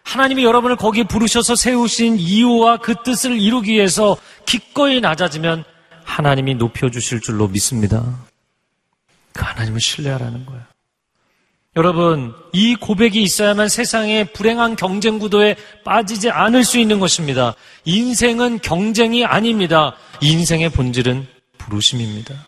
[0.02, 4.16] 하나님이 여러분을 거기에 부르셔서 세우신 이유와 그 뜻을 이루기 위해서
[4.46, 5.64] 기꺼이 낮아지면
[6.04, 8.04] 하나님이 높여주실 줄로 믿습니다.
[9.32, 10.62] 그 하나님을 신뢰하라는 거예요.
[11.76, 17.56] 여러분, 이 고백이 있어야만 세상의 불행한 경쟁 구도에 빠지지 않을 수 있는 것입니다.
[17.84, 19.96] 인생은 경쟁이 아닙니다.
[20.20, 21.26] 인생의 본질은
[21.58, 22.46] 부르심입니다.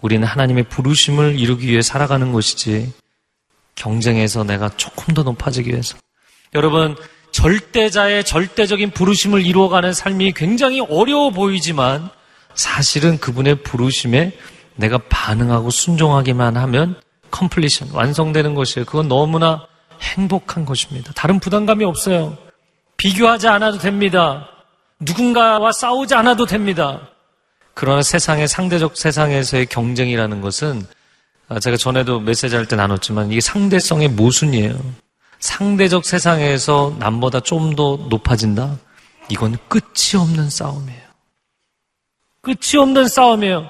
[0.00, 2.92] 우리는 하나님의 부르심을 이루기 위해 살아가는 것이지
[3.76, 5.96] 경쟁에서 내가 조금 더 높아지기 위해서.
[6.54, 6.96] 여러분,
[7.32, 12.10] 절대자의 절대적인 부르심을 이루어가는 삶이 굉장히 어려워 보이지만
[12.54, 14.32] 사실은 그분의 부르심에
[14.76, 16.96] 내가 반응하고 순종하기만 하면
[17.30, 18.84] 컴플리션, 완성되는 것이에요.
[18.86, 19.66] 그건 너무나
[20.00, 21.12] 행복한 것입니다.
[21.14, 22.36] 다른 부담감이 없어요.
[22.96, 24.48] 비교하지 않아도 됩니다.
[25.00, 27.08] 누군가와 싸우지 않아도 됩니다.
[27.74, 30.84] 그러나 세상의 상대적 세상에서의 경쟁이라는 것은
[31.48, 34.74] 아, 제가 전에도 메시지 할 때 나눴지만 이게 상대성의 모순이에요.
[35.40, 38.76] 상대적 세상에서 남보다 좀 더 높아진다?
[39.28, 41.00] 이건 끝이 없는 싸움이에요.
[42.42, 43.68] 끝이 없는 싸움이에요.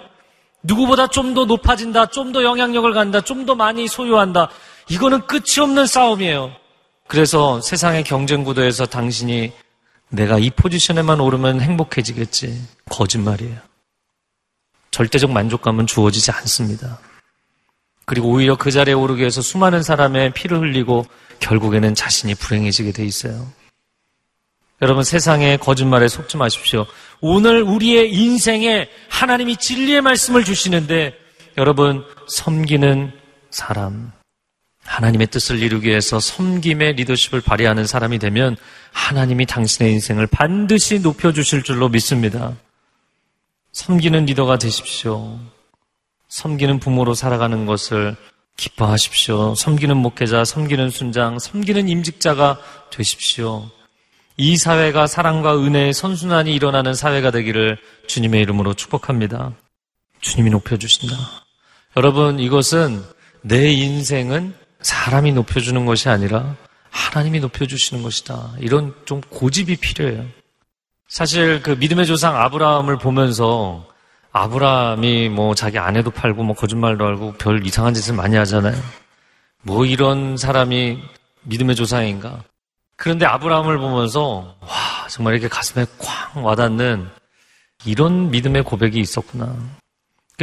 [0.62, 4.50] 누구보다 좀 더 높아진다, 좀 더 영향력을 갖는다, 좀 더 많이 소유한다.
[4.88, 6.52] 이거는 끝이 없는 싸움이에요.
[7.06, 9.52] 그래서 세상의 경쟁 구도에서 당신이
[10.10, 12.60] 내가 이 포지션에만 오르면 행복해지겠지.
[12.90, 13.56] 거짓말이에요.
[14.90, 16.98] 절대적 만족감은 주어지지 않습니다.
[18.06, 21.06] 그리고 오히려 그 자리에 오르기 위해서 수많은 사람의 피를 흘리고
[21.40, 23.50] 결국에는 자신이 불행해지게 돼 있어요.
[24.82, 26.86] 여러분 세상의 거짓말에 속지 마십시오.
[27.20, 31.14] 오늘 우리의 인생에 하나님이 진리의 말씀을 주시는데
[31.58, 33.12] 여러분, 섬기는
[33.50, 34.12] 사람.
[34.84, 38.56] 하나님의 뜻을 이루기 위해서 섬김의 리더십을 발휘하는 사람이 되면
[38.92, 42.56] 하나님이 당신의 인생을 반드시 높여 주실 줄로 믿습니다.
[43.72, 45.38] 섬기는 리더가 되십시오.
[46.28, 48.16] 섬기는 부모로 살아가는 것을
[48.56, 49.54] 기뻐하십시오.
[49.54, 52.58] 섬기는 목회자, 섬기는 순장, 섬기는 임직자가
[52.90, 53.70] 되십시오.
[54.36, 59.52] 이 사회가 사랑과 은혜의 선순환이 일어나는 사회가 되기를 주님의 이름으로 축복합니다.
[60.20, 61.14] 주님이 높여주신다.
[61.96, 63.02] 여러분, 이것은
[63.42, 66.56] 내 인생은 사람이 높여주는 것이 아니라
[66.90, 68.54] 하나님이 높여주시는 것이다.
[68.60, 70.26] 이런 좀 고집이 필요해요.
[71.08, 73.86] 사실 그 믿음의 조상 아브라함을 보면서
[74.32, 78.76] 아브라함이 뭐 자기 아내도 팔고 뭐 거짓말도 하고 별 이상한 짓을 많이 하잖아요.
[79.62, 80.98] 뭐 이런 사람이
[81.42, 82.42] 믿음의 조상인가?
[82.96, 85.86] 그런데 아브라함을 보면서 와 정말 이렇게 가슴에
[86.32, 87.08] 쾅 와닿는
[87.84, 89.56] 이런 믿음의 고백이 있었구나.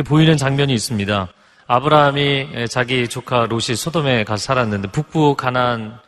[0.05, 1.27] 보이는 장면이 있습니다.
[1.67, 5.99] 아브라함이 자기 조카 롯이 소돔에 가서 살았는데 북부 가난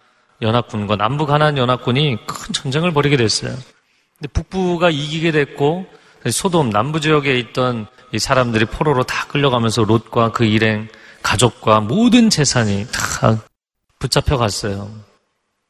[0.41, 3.51] 연합군과 남부 가난 연합군이 큰 전쟁을 벌이게 됐어요.
[4.17, 5.85] 근데 북부가 이기게 됐고
[6.29, 10.87] 소돔 남부 지역에 있던 이 사람들이 포로로 다 끌려가면서 롯과 그 일행
[11.21, 13.41] 가족과 모든 재산이 다
[13.99, 14.89] 붙잡혀 갔어요.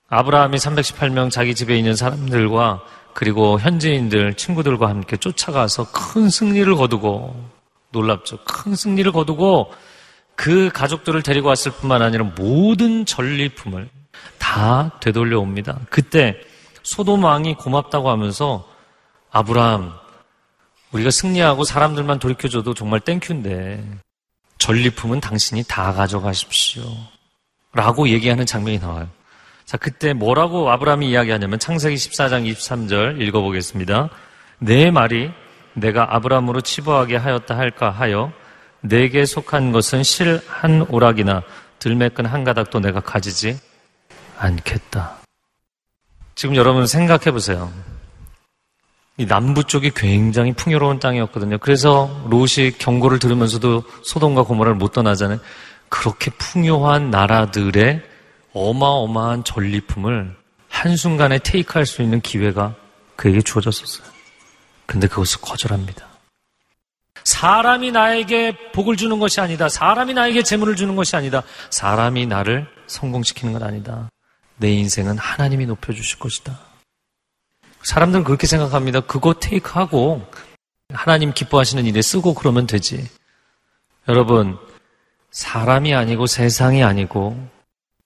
[0.10, 2.82] 아브라함이 318명 자기 집에 있는 사람들과
[3.14, 7.36] 그리고 현지인들 친구들과 함께 쫓아가서 큰 승리를 거두고
[7.92, 8.40] 놀랍죠.
[8.46, 9.72] 큰 승리를 거두고
[10.36, 13.90] 그 가족들을 데리고 왔을 뿐만 아니라 모든 전리품을
[14.38, 15.80] 다 되돌려 옵니다.
[15.90, 16.40] 그때
[16.84, 18.66] 소돔 왕이 고맙다고 하면서
[19.32, 19.99] 아브라함
[20.92, 23.84] 우리가 승리하고 사람들만 돌이켜줘도 정말 땡큐인데
[24.58, 26.84] 전리품은 당신이 다 가져가십시오.
[27.74, 29.08] 라고 얘기하는 장면이 나와요.
[29.66, 34.10] 자, 그때 뭐라고 아브라함이 이야기하냐면 창세기 14장 23절 읽어보겠습니다.
[34.58, 35.32] 내 말이
[35.74, 38.32] 내가 아브라함으로 치부하게 하였다 할까 하여
[38.82, 41.44] 내게 속한 것은 실 한 오락이나
[41.78, 43.60] 들매끈 한 가닥도 내가 가지지
[44.38, 45.18] 않겠다.
[46.36, 47.72] 지금 여러분 생각해 보세요.
[49.20, 51.58] 이 남부 쪽이 굉장히 풍요로운 땅이었거든요.
[51.58, 55.40] 그래서 롯이 경고를 들으면서도 소돔과 고모라를 못 떠나잖아요.
[55.90, 58.02] 그렇게 풍요한 나라들의
[58.54, 60.36] 어마어마한 전리품을
[60.70, 62.76] 한순간에 테이크할 수 있는 기회가
[63.18, 64.08] 그에게 주어졌었어요.
[64.86, 66.08] 근데 그것을 거절합니다.
[67.26, 69.68] 사람이 나에게 복을 주는 것이 아니다.
[69.68, 71.44] 사람이 나에게 재물을 주는 것이 아니다.
[71.72, 74.10] 사람이 나를 성공시키는 건 아니다.
[74.56, 76.69] 내 인생은 하나님이 높여주실 것이다.
[77.84, 79.02] 사람들은 그렇게 생각합니다.
[79.02, 80.22] 그거 테이크하고
[80.94, 83.08] 하나님 기뻐하시는 일에 쓰고 그러면 되지.
[84.08, 84.58] 여러분,
[85.32, 87.50] 사람이 아니고 세상이 아니고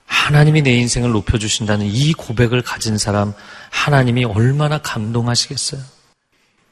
[0.05, 3.33] 하나님이 내 인생을 높여주신다는 이 고백을 가진 사람,
[3.71, 5.81] 하나님이 얼마나 감동하시겠어요?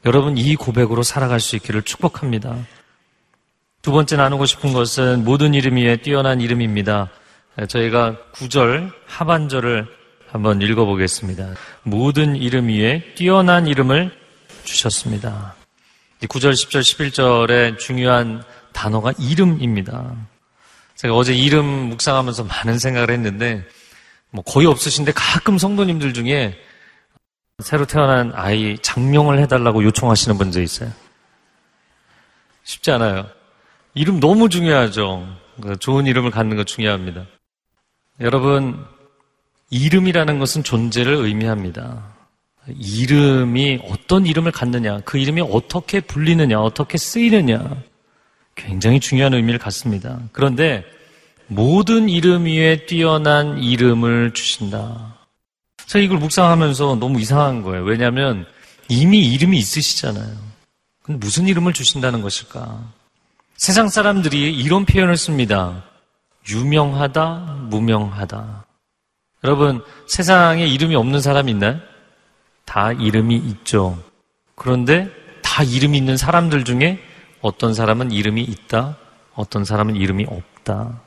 [0.05, 2.55] 여러분 이 고백으로 살아갈 수 있기를 축복합니다.
[3.81, 7.09] 두 번째 나누고 싶은 것은 모든 이름 위에 뛰어난 이름입니다.
[7.67, 9.87] 저희가 구절 하반절을
[10.31, 11.55] 한번 읽어보겠습니다.
[11.83, 14.17] 모든 이름 위에 뛰어난 이름을
[14.63, 15.55] 주셨습니다.
[16.21, 20.15] 9절, 10절, 11절의 중요한 단어가 이름입니다.
[20.95, 23.65] 제가 어제 이름 묵상하면서 많은 생각을 했는데,
[24.29, 26.57] 뭐 거의 없으신데 가끔 성도님들 중에
[27.59, 30.91] 새로 태어난 아이 장명을 해달라고 요청하시는 분들 있어요.
[32.63, 33.27] 쉽지 않아요.
[33.93, 35.27] 이름 너무 중요하죠.
[35.61, 37.25] 그 좋은 이름을 갖는 거 중요합니다.
[38.21, 38.85] 여러분,
[39.71, 42.03] 이름이라는 것은 존재를 의미합니다.
[42.67, 47.81] 이름이 어떤 이름을 갖느냐, 그 이름이 어떻게 불리느냐, 어떻게 쓰이느냐,
[48.55, 50.19] 굉장히 중요한 의미를 갖습니다.
[50.31, 50.83] 그런데
[51.47, 55.15] 모든 이름 위에 뛰어난 이름을 주신다.
[55.87, 57.83] 제가 이걸 묵상하면서 너무 이상한 거예요.
[57.83, 58.45] 왜냐하면
[58.87, 60.37] 이미 이름이 있으시잖아요.
[61.01, 62.79] 근데 무슨 이름을 주신다는 것일까?
[63.57, 65.83] 세상 사람들이 이런 표현을 씁니다.
[66.49, 68.65] 유명하다, 무명하다.
[69.43, 71.79] 여러분, 세상에 이름이 없는 사람 있나요?
[72.65, 73.97] 다 이름이 있죠.
[74.55, 75.09] 그런데
[75.41, 76.99] 다 이름이 있는 사람들 중에
[77.41, 78.97] 어떤 사람은 이름이 있다,
[79.33, 81.01] 어떤 사람은 이름이 없다.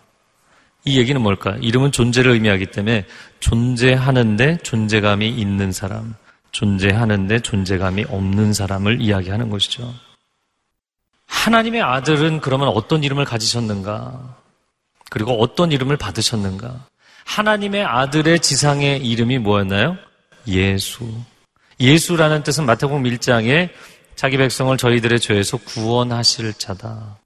[0.85, 1.57] 이 얘기는 뭘까?
[1.61, 3.07] 이름은 존재를 의미하기 때문에
[3.41, 6.14] 존재하는데 존재감이 있는 사람,
[6.51, 9.95] 존재하는데 존재감이 없는 사람을 이야기하는 것이죠.
[11.26, 14.37] 하나님의 아들은 그러면 어떤 이름을 가지셨는가?
[15.09, 16.87] 그리고 어떤 이름을 받으셨는가?
[17.25, 19.97] 하나님의 아들의 지상의 이름이 뭐였나요?
[20.47, 21.09] 예수.
[21.81, 23.70] 예수라는 뜻은 마태복음 1장에
[24.14, 27.18] 자기 백성을 저희들의 죄에서 구원하실 자다.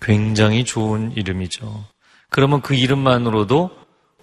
[0.00, 1.84] 굉장히 좋은 이름이죠.
[2.30, 3.70] 그러면 그 이름만으로도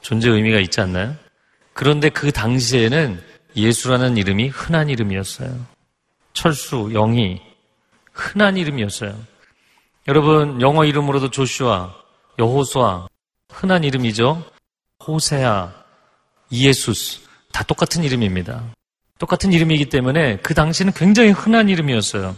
[0.02, 1.16] 존재 의미가 있지 않나요?
[1.74, 3.22] 그런데 그 당시에는
[3.56, 5.66] 예수라는 이름이 흔한 이름이었어요.
[6.34, 7.42] 철수, 영희,
[8.14, 9.16] 흔한 이름이었어요.
[10.08, 11.94] 여러분 영어 이름으로도 조슈아,
[12.40, 13.08] 여호수아
[13.52, 14.44] 흔한 이름이죠.
[15.08, 15.72] 호세아,
[16.50, 18.64] 이에수스 다 똑같은 이름입니다.
[19.20, 22.36] 똑같은 이름이기 때문에 그 당시는 굉장히 흔한 이름이었어요.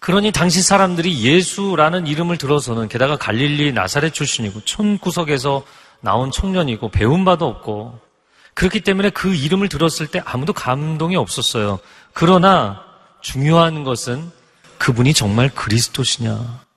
[0.00, 5.64] 그러니 당시 사람들이 예수라는 이름을 들어서는 게다가 갈릴리 나사렛 출신이고 촌구석에서
[6.00, 7.98] 나온 청년이고 배운 바도 없고
[8.54, 11.78] 그렇기 때문에 그 이름을 들었을 때 아무도 감동이 없었어요.
[12.12, 12.82] 그러나
[13.20, 14.30] 중요한 것은
[14.78, 16.67] 그분이 정말 그리스도시냐.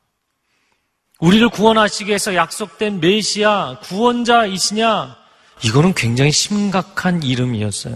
[1.21, 5.15] 우리를 구원하시기 위해서 약속된 메시아, 구원자이시냐?
[5.63, 7.95] 이거는 굉장히 심각한 이름이었어요.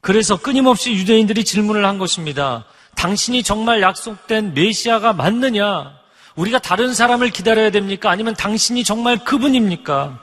[0.00, 2.64] 그래서 끊임없이 유대인들이 질문을 한 것입니다.
[2.96, 5.92] 당신이 정말 약속된 메시아가 맞느냐?
[6.36, 8.10] 우리가 다른 사람을 기다려야 됩니까?
[8.10, 10.20] 아니면 당신이 정말 그분입니까?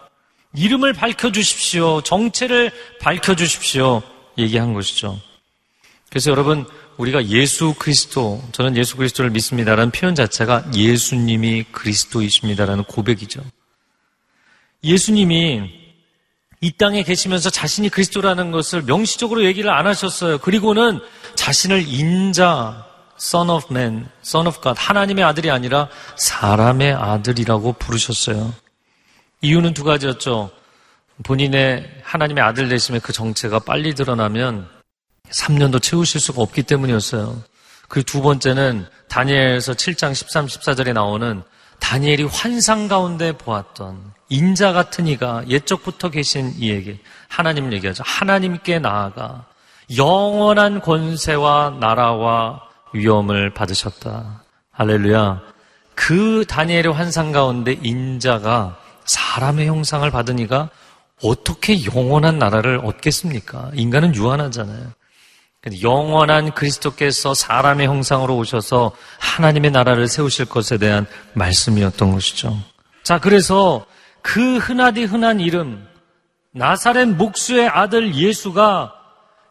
[0.56, 2.02] 이름을 밝혀주십시오.
[2.02, 4.02] 정체를 밝혀주십시오.
[4.40, 5.20] 얘기한 것이죠.
[6.10, 6.66] 그래서 여러분,
[7.02, 13.42] 우리가 예수 그리스도, 저는 예수 그리스도를 믿습니다라는 표현 자체가 예수님이 그리스도이십니다라는 고백이죠.
[14.84, 15.82] 예수님이
[16.62, 20.38] 이 땅에 계시면서 자신이 그리스도라는 것을 명시적으로 얘기를 안 하셨어요.
[20.38, 21.00] 그리고는
[21.34, 22.86] 자신을 인자,
[23.20, 28.54] Son of Man, Son of God, 하나님의 아들이 아니라 사람의 아들이라고 부르셨어요.
[29.42, 30.52] 이유는 두 가지였죠.
[31.24, 34.81] 본인의 하나님의 아들 되심의 그 정체가 빨리 드러나면
[35.34, 37.42] 3년도 채우실 수가 없기 때문이었어요.
[37.88, 41.44] 그리고 두 번째는 다니엘에서 7장 13, 14절에 나오는
[41.80, 48.04] 다니엘이 환상 가운데 보았던 인자 같은 이가 옛적부터 계신 이에게 하나님을 얘기하죠.
[48.06, 49.46] 하나님께 나아가
[49.98, 52.62] 영원한 권세와 나라와
[52.94, 54.44] 위엄을 받으셨다.
[54.72, 55.42] 할렐루야.
[55.96, 60.70] 그 다니엘의 환상 가운데 인자가 사람의 형상을 받으니까
[61.24, 63.72] 어떻게 영원한 나라를 얻겠습니까?
[63.74, 64.92] 인간은 유한하잖아요.
[65.82, 72.58] 영원한 그리스도께서 사람의 형상으로 오셔서 하나님의 나라를 세우실 것에 대한 말씀이었던 것이죠.
[73.04, 73.86] 자, 그래서
[74.22, 75.88] 그 흔하디 흔한 이름,
[76.52, 78.94] 나사렛 목수의 아들 예수가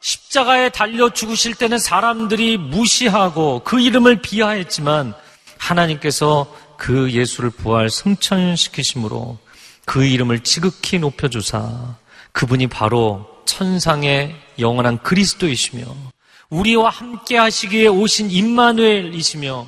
[0.00, 5.14] 십자가에 달려 죽으실 때는 사람들이 무시하고 그 이름을 비하했지만
[5.58, 9.38] 하나님께서 그 예수를 부활 승천시키심으로
[9.84, 11.96] 그 이름을 지극히 높여주사
[12.32, 15.84] 그분이 바로 천상의 영원한 그리스도이시며
[16.50, 19.66] 우리와 함께 하시기에 오신 임마누엘이시며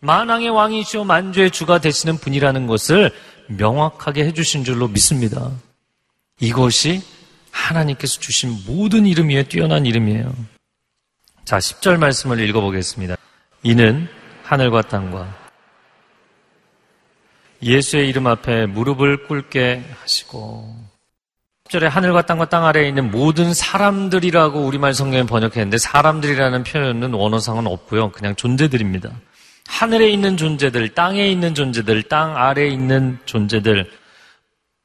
[0.00, 3.12] 만왕의 왕이시오 만주의 주가 되시는 분이라는 것을
[3.48, 5.50] 명확하게 해주신 줄로 믿습니다.
[6.40, 7.02] 이것이
[7.50, 10.32] 하나님께서 주신 모든 이름 위에 뛰어난 이름이에요.
[11.44, 13.16] 자, 10절 말씀을 읽어보겠습니다.
[13.62, 14.08] 이는
[14.44, 15.38] 하늘과 땅과
[17.62, 20.89] 예수의 이름 앞에 무릎을 꿇게 하시고
[21.70, 28.10] 10절에 하늘과 땅과 땅 아래에 있는 모든 사람들이라고 우리말 성경에 번역했는데 사람들이라는 표현은 원어상은 없고요.
[28.10, 29.10] 그냥 존재들입니다.
[29.68, 33.88] 하늘에 있는 존재들, 땅에 있는 존재들, 땅 아래에 있는 존재들,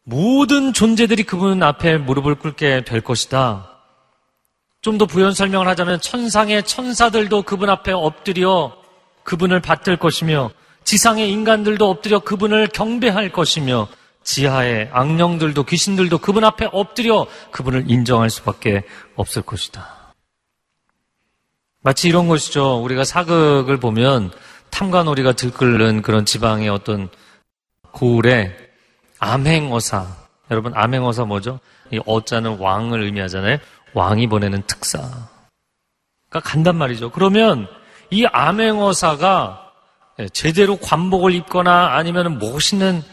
[0.03, 3.71] 모든 존재들이 그분 앞에 무릎을 꿇게 될 것이다.
[4.81, 8.77] 좀 더 부연 설명을 하자면 천상의 천사들도 그분 앞에 엎드려
[9.23, 10.51] 그분을 받들 것이며
[10.83, 13.87] 지상의 인간들도 엎드려 그분을 경배할 것이며
[14.25, 18.83] 지하의 악령들도 귀신들도 그분 앞에 엎드려 그분을 인정할 수밖에
[19.15, 20.13] 없을 것이다.
[21.81, 22.83] 마치 이런 것이죠.
[22.83, 24.31] 우리가 사극을 보면
[24.71, 27.09] 탐관오리가 들끓는 그런 지방의 어떤
[27.91, 28.57] 고을에
[29.19, 30.07] 암행어사.
[30.51, 31.59] 여러분 암행어사 뭐죠?
[31.91, 33.59] 이 어자는 왕을 의미하잖아요.
[33.93, 35.29] 왕이 보내는 특사가
[36.29, 37.11] 간단 말이죠.
[37.11, 37.67] 그러면
[38.09, 39.71] 이 암행어사가
[40.33, 43.03] 제대로 관복을 입거나 아니면 멋있는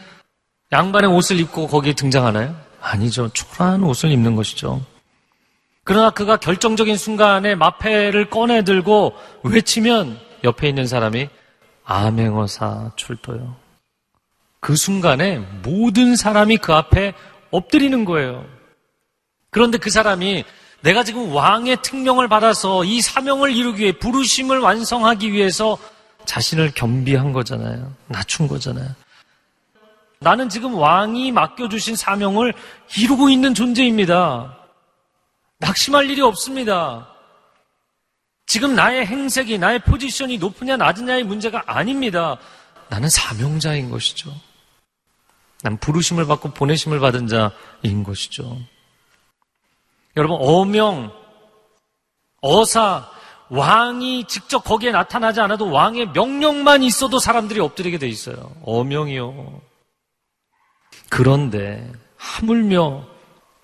[0.73, 2.55] 양반의 옷을 입고 거기에 등장하나요?
[2.81, 3.29] 아니죠.
[3.29, 4.83] 초라한 옷을 입는 것이죠.
[5.83, 9.13] 그러나 그가 결정적인 순간에 마패를 꺼내 들고
[9.43, 11.29] 외치면 옆에 있는 사람이
[11.85, 13.55] 암행어사 출도요.
[14.59, 17.13] 그 순간에 모든 사람이 그 앞에
[17.51, 18.43] 엎드리는 거예요.
[19.51, 20.43] 그런데 그 사람이
[20.81, 25.77] 내가 지금 왕의 특명을 받아서 이 사명을 이루기 위해 부르심을 완성하기 위해서
[26.25, 27.93] 자신을 겸비한 거잖아요.
[28.07, 28.89] 낮춘 거잖아요.
[30.23, 32.53] 나는 지금 왕이 맡겨주신 사명을
[32.97, 34.57] 이루고 있는 존재입니다.
[35.59, 37.09] 낙심할 일이 없습니다.
[38.45, 42.37] 지금 나의 행색이, 나의 포지션이 높으냐 낮으냐의 문제가 아닙니다.
[42.89, 44.33] 나는 사명자인 것이죠.
[45.61, 48.57] 난 부르심을 받고 보내심을 받은 자인 것이죠.
[50.17, 51.11] 여러분, 어명,
[52.41, 53.09] 어사,
[53.49, 58.51] 왕이 직접 거기에 나타나지 않아도 왕의 명령만 있어도 사람들이 엎드리게 돼 있어요.
[58.65, 59.61] 어명이요.
[61.13, 61.87] 그런데
[62.17, 63.05] 하물며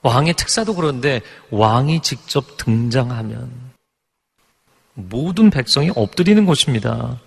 [0.04, 3.50] 왕의 특사도 그런데 왕이 직접 등장하면
[4.94, 7.20] 모든 백성이 엎드리는 것입니다.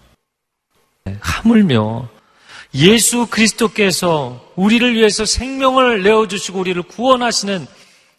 [1.19, 2.09] 하물며
[2.75, 7.67] 예수 그리스도께서 우리를 위해서 생명을 내어주시고 우리를 구원하시는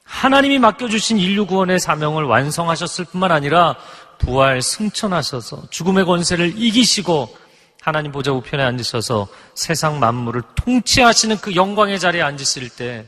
[0.03, 3.77] 하나님이 맡겨주신 인류 구원의 사명을 완성하셨을 뿐만 아니라
[4.17, 7.42] 부활 승천하셔서 죽음의 권세를 이기시고
[7.83, 13.05] 하나님 보좌 우편에 앉으셔서 세상 만물을 통치하시는 그 영광의 자리에 앉으실 때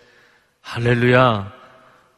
[0.59, 1.49] 할렐루야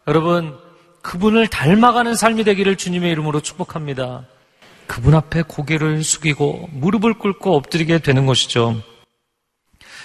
[0.08, 0.58] 여러분
[1.04, 4.26] 그분을 닮아가는 삶이 되기를 주님의 이름으로 축복합니다.
[4.88, 8.82] 그분 앞에 고개를 숙이고 무릎을 꿇고 엎드리게 되는 것이죠.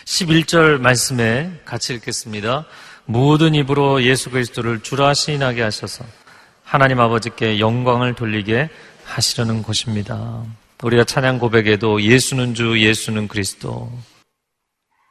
[0.05, 2.67] 11절 말씀에 같이 읽겠습니다.
[3.07, 6.05] 모든 입으로 예수 그리스도를 주라 시인하게 하셔서
[6.63, 8.69] 하나님 아버지께 영광을 돌리게
[9.07, 10.45] 하시려는 것입니다.
[10.83, 13.91] 우리가 찬양 고백에도 예수는 주, 예수는 그리스도.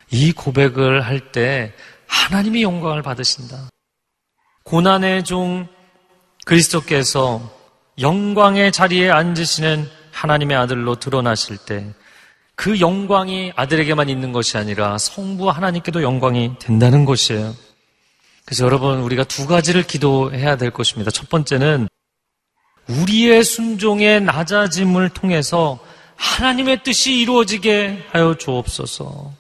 [0.10, 1.74] 이 고백을 할 때
[2.08, 3.70] 하나님이 영광을 받으신다.
[4.64, 5.68] 고난의 종
[6.46, 7.42] 그리스도께서
[8.00, 11.94] 영광의 자리에 앉으시는 하나님의 아들로 드러나실 때
[12.62, 17.56] 그 영광이 아들에게만 있는 것이 아니라 성부 하나님께도 영광이 된다는 것이에요.
[18.46, 21.10] 그래서 여러분, 우리가 두 가지를 기도해야 될 것입니다.
[21.10, 21.88] 첫 번째는
[22.88, 25.80] 우리의 순종의 낮아짐을 통해서
[26.16, 29.32] 하나님의 뜻이 이루어지게 하여 주옵소서.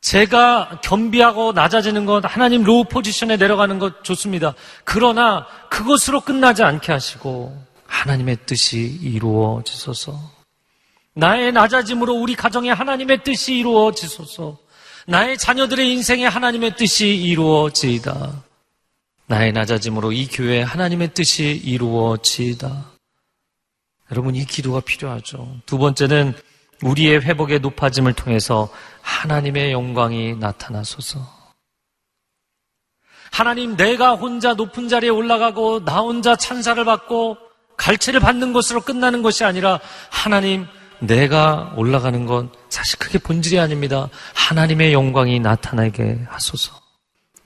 [0.00, 4.54] 제가 겸비하고 낮아지는 것, 하나님 low position에 내려가는 것 좋습니다.
[4.84, 10.18] 그러나 그것으로 끝나지 않게 하시고 하나님의 뜻이 이루어지소서.
[11.14, 14.58] 나의 낮아짐으로 우리 가정에 하나님의 뜻이 이루어지소서.
[15.06, 18.43] 나의 자녀들의 인생에 하나님의 뜻이 이루어지이다.
[19.26, 22.92] 나의 낮아짐으로 이 교회에 하나님의 뜻이 이루어지이다.
[24.10, 25.56] 여러분, 이 기도가 필요하죠.
[25.64, 26.34] 두 번째는
[26.82, 28.68] 우리의 회복의 높아짐을 통해서
[29.00, 31.20] 하나님의 영광이 나타나소서.
[33.32, 37.38] 하나님, 내가 혼자 높은 자리에 올라가고 나 혼자 찬사를 받고
[37.76, 40.66] 갈채를 받는 것으로 끝나는 것이 아니라 하나님,
[41.00, 44.08] 내가 올라가는 건 사실 그게 본질이 아닙니다.
[44.34, 46.83] 하나님의 영광이 나타나게 하소서.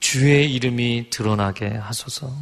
[0.00, 2.32] 주의 이름이 드러나게 하소서.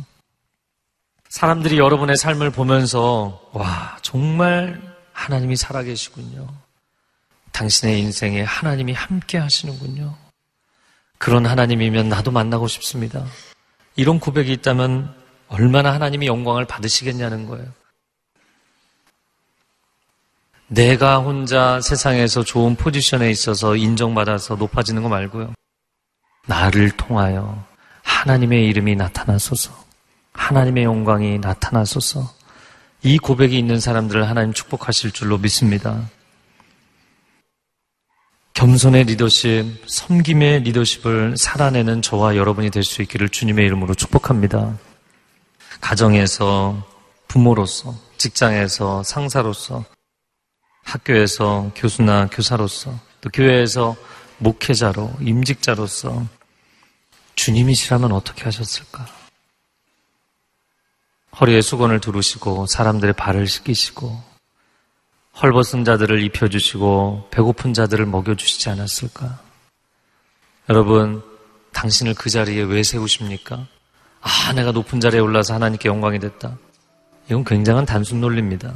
[1.29, 4.81] 사람들이 여러분의 삶을 보면서, 와, 정말
[5.13, 6.47] 하나님이 살아계시군요.
[7.53, 10.15] 당신의 인생에 하나님이 함께 하시는군요.
[11.19, 13.25] 그런 하나님이면 나도 만나고 싶습니다.
[13.97, 15.15] 이런 고백이 있다면
[15.49, 17.67] 얼마나 하나님이 영광을 받으시겠냐는 거예요.
[20.69, 25.55] 내가 혼자 세상에서 좋은 포지션에 있어서 인정받아서 높아지는 거 말고요.
[26.47, 27.65] 나를 통하여
[28.03, 29.73] 하나님의 이름이 나타나소서.
[30.33, 32.33] 하나님의 영광이 나타나소서.
[33.03, 36.09] 이 고백이 있는 사람들을 하나님 축복하실 줄로 믿습니다.
[38.55, 44.79] 겸손의 리더십, 섬김의 리더십을 살아내는 저와 여러분이 될 수 있기를 주님의 이름으로 축복합니다.
[45.81, 46.83] 가정에서
[47.29, 49.85] 부모로서, 직장에서 상사로서,
[50.85, 53.95] 학교에서 교수나 교사로서 또 교회에서
[54.39, 56.25] 목회자로 임직자로서
[57.37, 59.07] 주님이시라면 어떻게 하셨을까?
[61.41, 64.37] 허리에 수건을 두르시고 사람들의 발을 씻기시고
[65.43, 69.39] 헐벗은 자들을 입혀주시고 배고픈 자들을 먹여주시지 않았을까?
[70.70, 71.22] 여러분,
[71.72, 73.66] 당신을 그 자리에 왜 세우십니까?
[74.22, 76.57] 아, 내가 높은 자리에 올라서 하나님께 영광이 됐다.
[77.26, 78.74] 이건 굉장한 단순 논리입니다.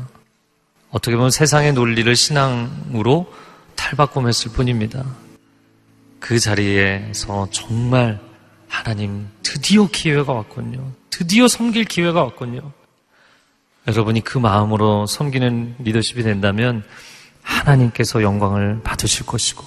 [0.91, 3.33] 어떻게 보면 세상의 논리를 신앙으로
[3.75, 5.05] 탈바꿈했을 뿐입니다.
[6.19, 8.21] 그 자리에서 정말
[8.71, 10.93] 하나님 드디어 기회가 왔군요.
[11.11, 12.73] 드디어 섬길 기회가 왔군요.
[13.89, 16.85] 여러분이 그 마음으로 섬기는 리더십이 된다면
[17.43, 19.65] 하나님께서 영광을 받으실 것이고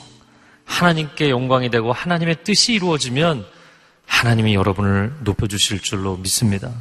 [0.66, 3.46] 하나님께 영광이 되고 하나님의 뜻이 이루어지면
[4.08, 6.72] 하나님이 여러분을 높여주실 줄로 믿습니다.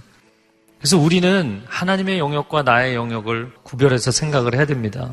[0.79, 5.11] 그래서 우리는 하나님의 영역과 나의 영역을 구별해서 생각을 해야 됩니다.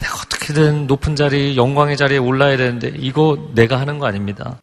[0.00, 4.58] 내가 어떻게든 높은 자리, 영광의 자리에 올라야 되는데 이거 내가 하는 거 아닙니다.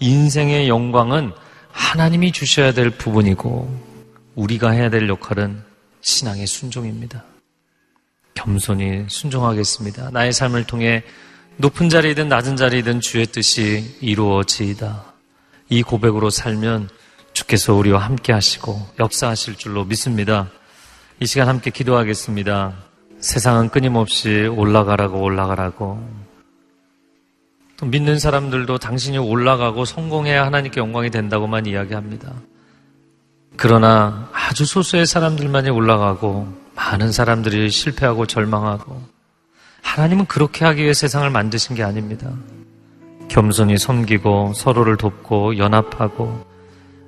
[0.00, 1.32] 인생의 영광은
[1.70, 3.94] 하나님이 주셔야 될 부분이고
[4.34, 5.62] 우리가 해야 될 역할은
[6.00, 7.24] 신앙의 순종입니다.
[8.34, 10.10] 겸손히 순종하겠습니다.
[10.10, 11.02] 나의 삶을 통해
[11.56, 15.04] 높은 자리든 낮은 자리든 주의 뜻이 이루어지이다.
[15.68, 16.88] 이 고백으로 살면
[17.32, 20.50] 주께서 우리와 함께 하시고 역사하실 줄로 믿습니다.
[21.20, 22.74] 이 시간 함께 기도하겠습니다.
[23.20, 26.23] 세상은 끊임없이 올라가라고 올라가라고
[27.76, 32.32] 또 믿는 사람들도 당신이 올라가고 성공해야 하나님께 영광이 된다고만 이야기합니다.
[33.56, 39.00] 그러나 아주 소수의 사람들만이 올라가고 많은 사람들이 실패하고 절망하고
[39.82, 42.30] 하나님은 그렇게 하기 위해 세상을 만드신 게 아닙니다.
[43.28, 46.44] 겸손히 섬기고 서로를 돕고 연합하고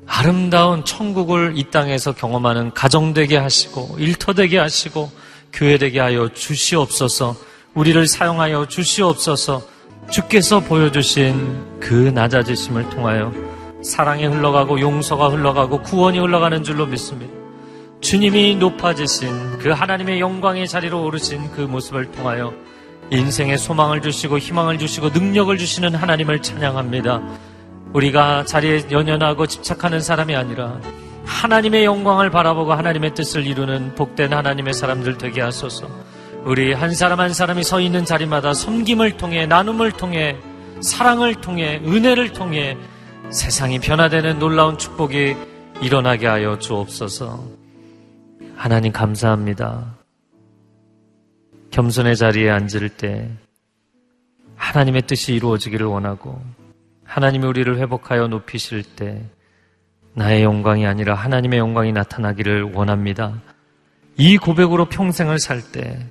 [0.06, 5.10] 아름다운 천국을 이 땅에서 경험하는 가정되게 하시고 일터되게 하시고
[5.52, 7.36] 교회되게 하여 주시옵소서
[7.74, 9.75] 우리를 사용하여 주시옵소서
[10.10, 13.32] 주께서 보여주신 그 낮아지심을 통하여
[13.82, 17.32] 사랑이 흘러가고 용서가 흘러가고 구원이 흘러가는 줄로 믿습니다.
[18.00, 22.52] 주님이 높아지신 그 하나님의 영광의 자리로 오르신 그 모습을 통하여
[23.10, 27.22] 인생에 소망을 주시고 희망을 주시고 능력을 주시는 하나님을 찬양합니다.
[27.92, 30.80] 우리가 자리에 연연하고 집착하는 사람이 아니라
[31.24, 35.88] 하나님의 영광을 바라보고 하나님의 뜻을 이루는 복된 하나님의 사람들 되게 하소서.
[36.46, 40.36] 우리 한 사람 한 사람이 서 있는 자리마다 섬김을 통해 나눔을 통해
[40.80, 42.78] 사랑을 통해 은혜를 통해
[43.30, 45.34] 세상이 변화되는 놀라운 축복이
[45.82, 47.44] 일어나게 하여 주옵소서.
[48.54, 49.96] 하나님 감사합니다.
[51.72, 53.28] 겸손의 자리에 앉을 때
[54.54, 56.40] 하나님의 뜻이 이루어지기를 원하고
[57.02, 59.20] 하나님이 우리를 회복하여 높이실 때
[60.14, 63.42] 나의 영광이 아니라 하나님의 영광이 나타나기를 원합니다.
[64.16, 66.06] 이 고백으로 평생을 살 때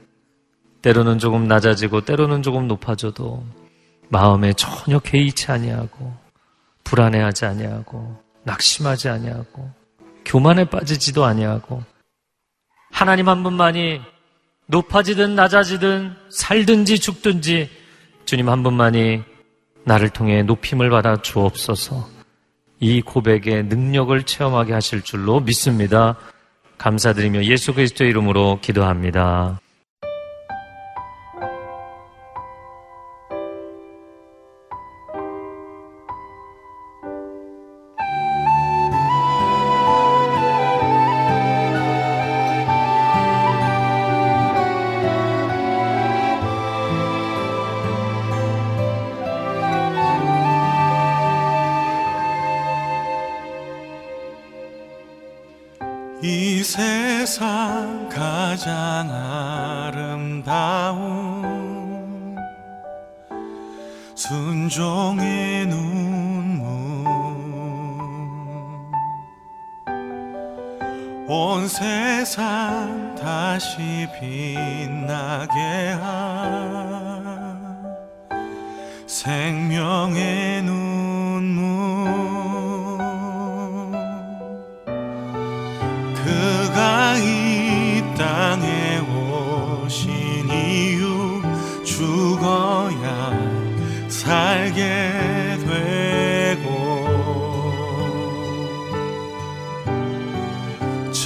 [0.85, 3.43] 때로는 조금 낮아지고 때로는 조금 높아져도
[4.09, 6.13] 마음에 전혀 개의치 아니하고
[6.83, 9.67] 불안해하지 아니하고 낙심하지 아니하고
[10.25, 11.81] 교만에 빠지지도 아니하고
[12.91, 13.99] 하나님 한 분만이
[14.67, 17.67] 높아지든 낮아지든 살든지 죽든지
[18.25, 19.23] 주님 한 분만이
[19.85, 22.07] 나를 통해 높임을 받아 주옵소서.
[22.79, 26.15] 이 고백의 능력을 체험하게 하실 줄로 믿습니다.
[26.77, 29.59] 감사드리며 예수 그리스도의 이름으로 기도합니다.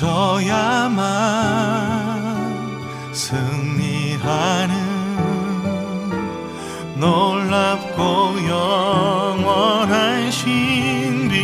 [0.09, 1.05] 저야만
[3.13, 4.73] 승리하는
[6.95, 8.01] 놀랍고
[8.47, 11.35] 영원한 신비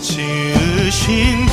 [0.00, 1.43] 지으신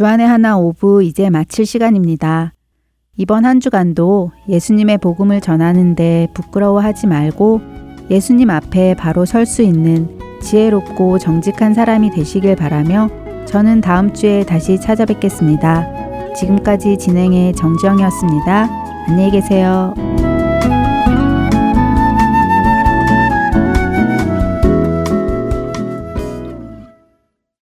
[0.00, 2.54] 주안의 하나 오부 이제 마칠 시간입니다.
[3.18, 7.60] 이번 한 주간도 예수님의 복음을 전하는데 부끄러워하지 말고
[8.10, 13.10] 예수님 앞에 바로 설 수 있는 지혜롭고 정직한 사람이 되시길 바라며
[13.44, 16.32] 저는 다음 주에 다시 찾아뵙겠습니다.
[16.32, 18.70] 지금까지 진행의 정지영이었습니다.
[19.06, 19.92] 안녕히 계세요.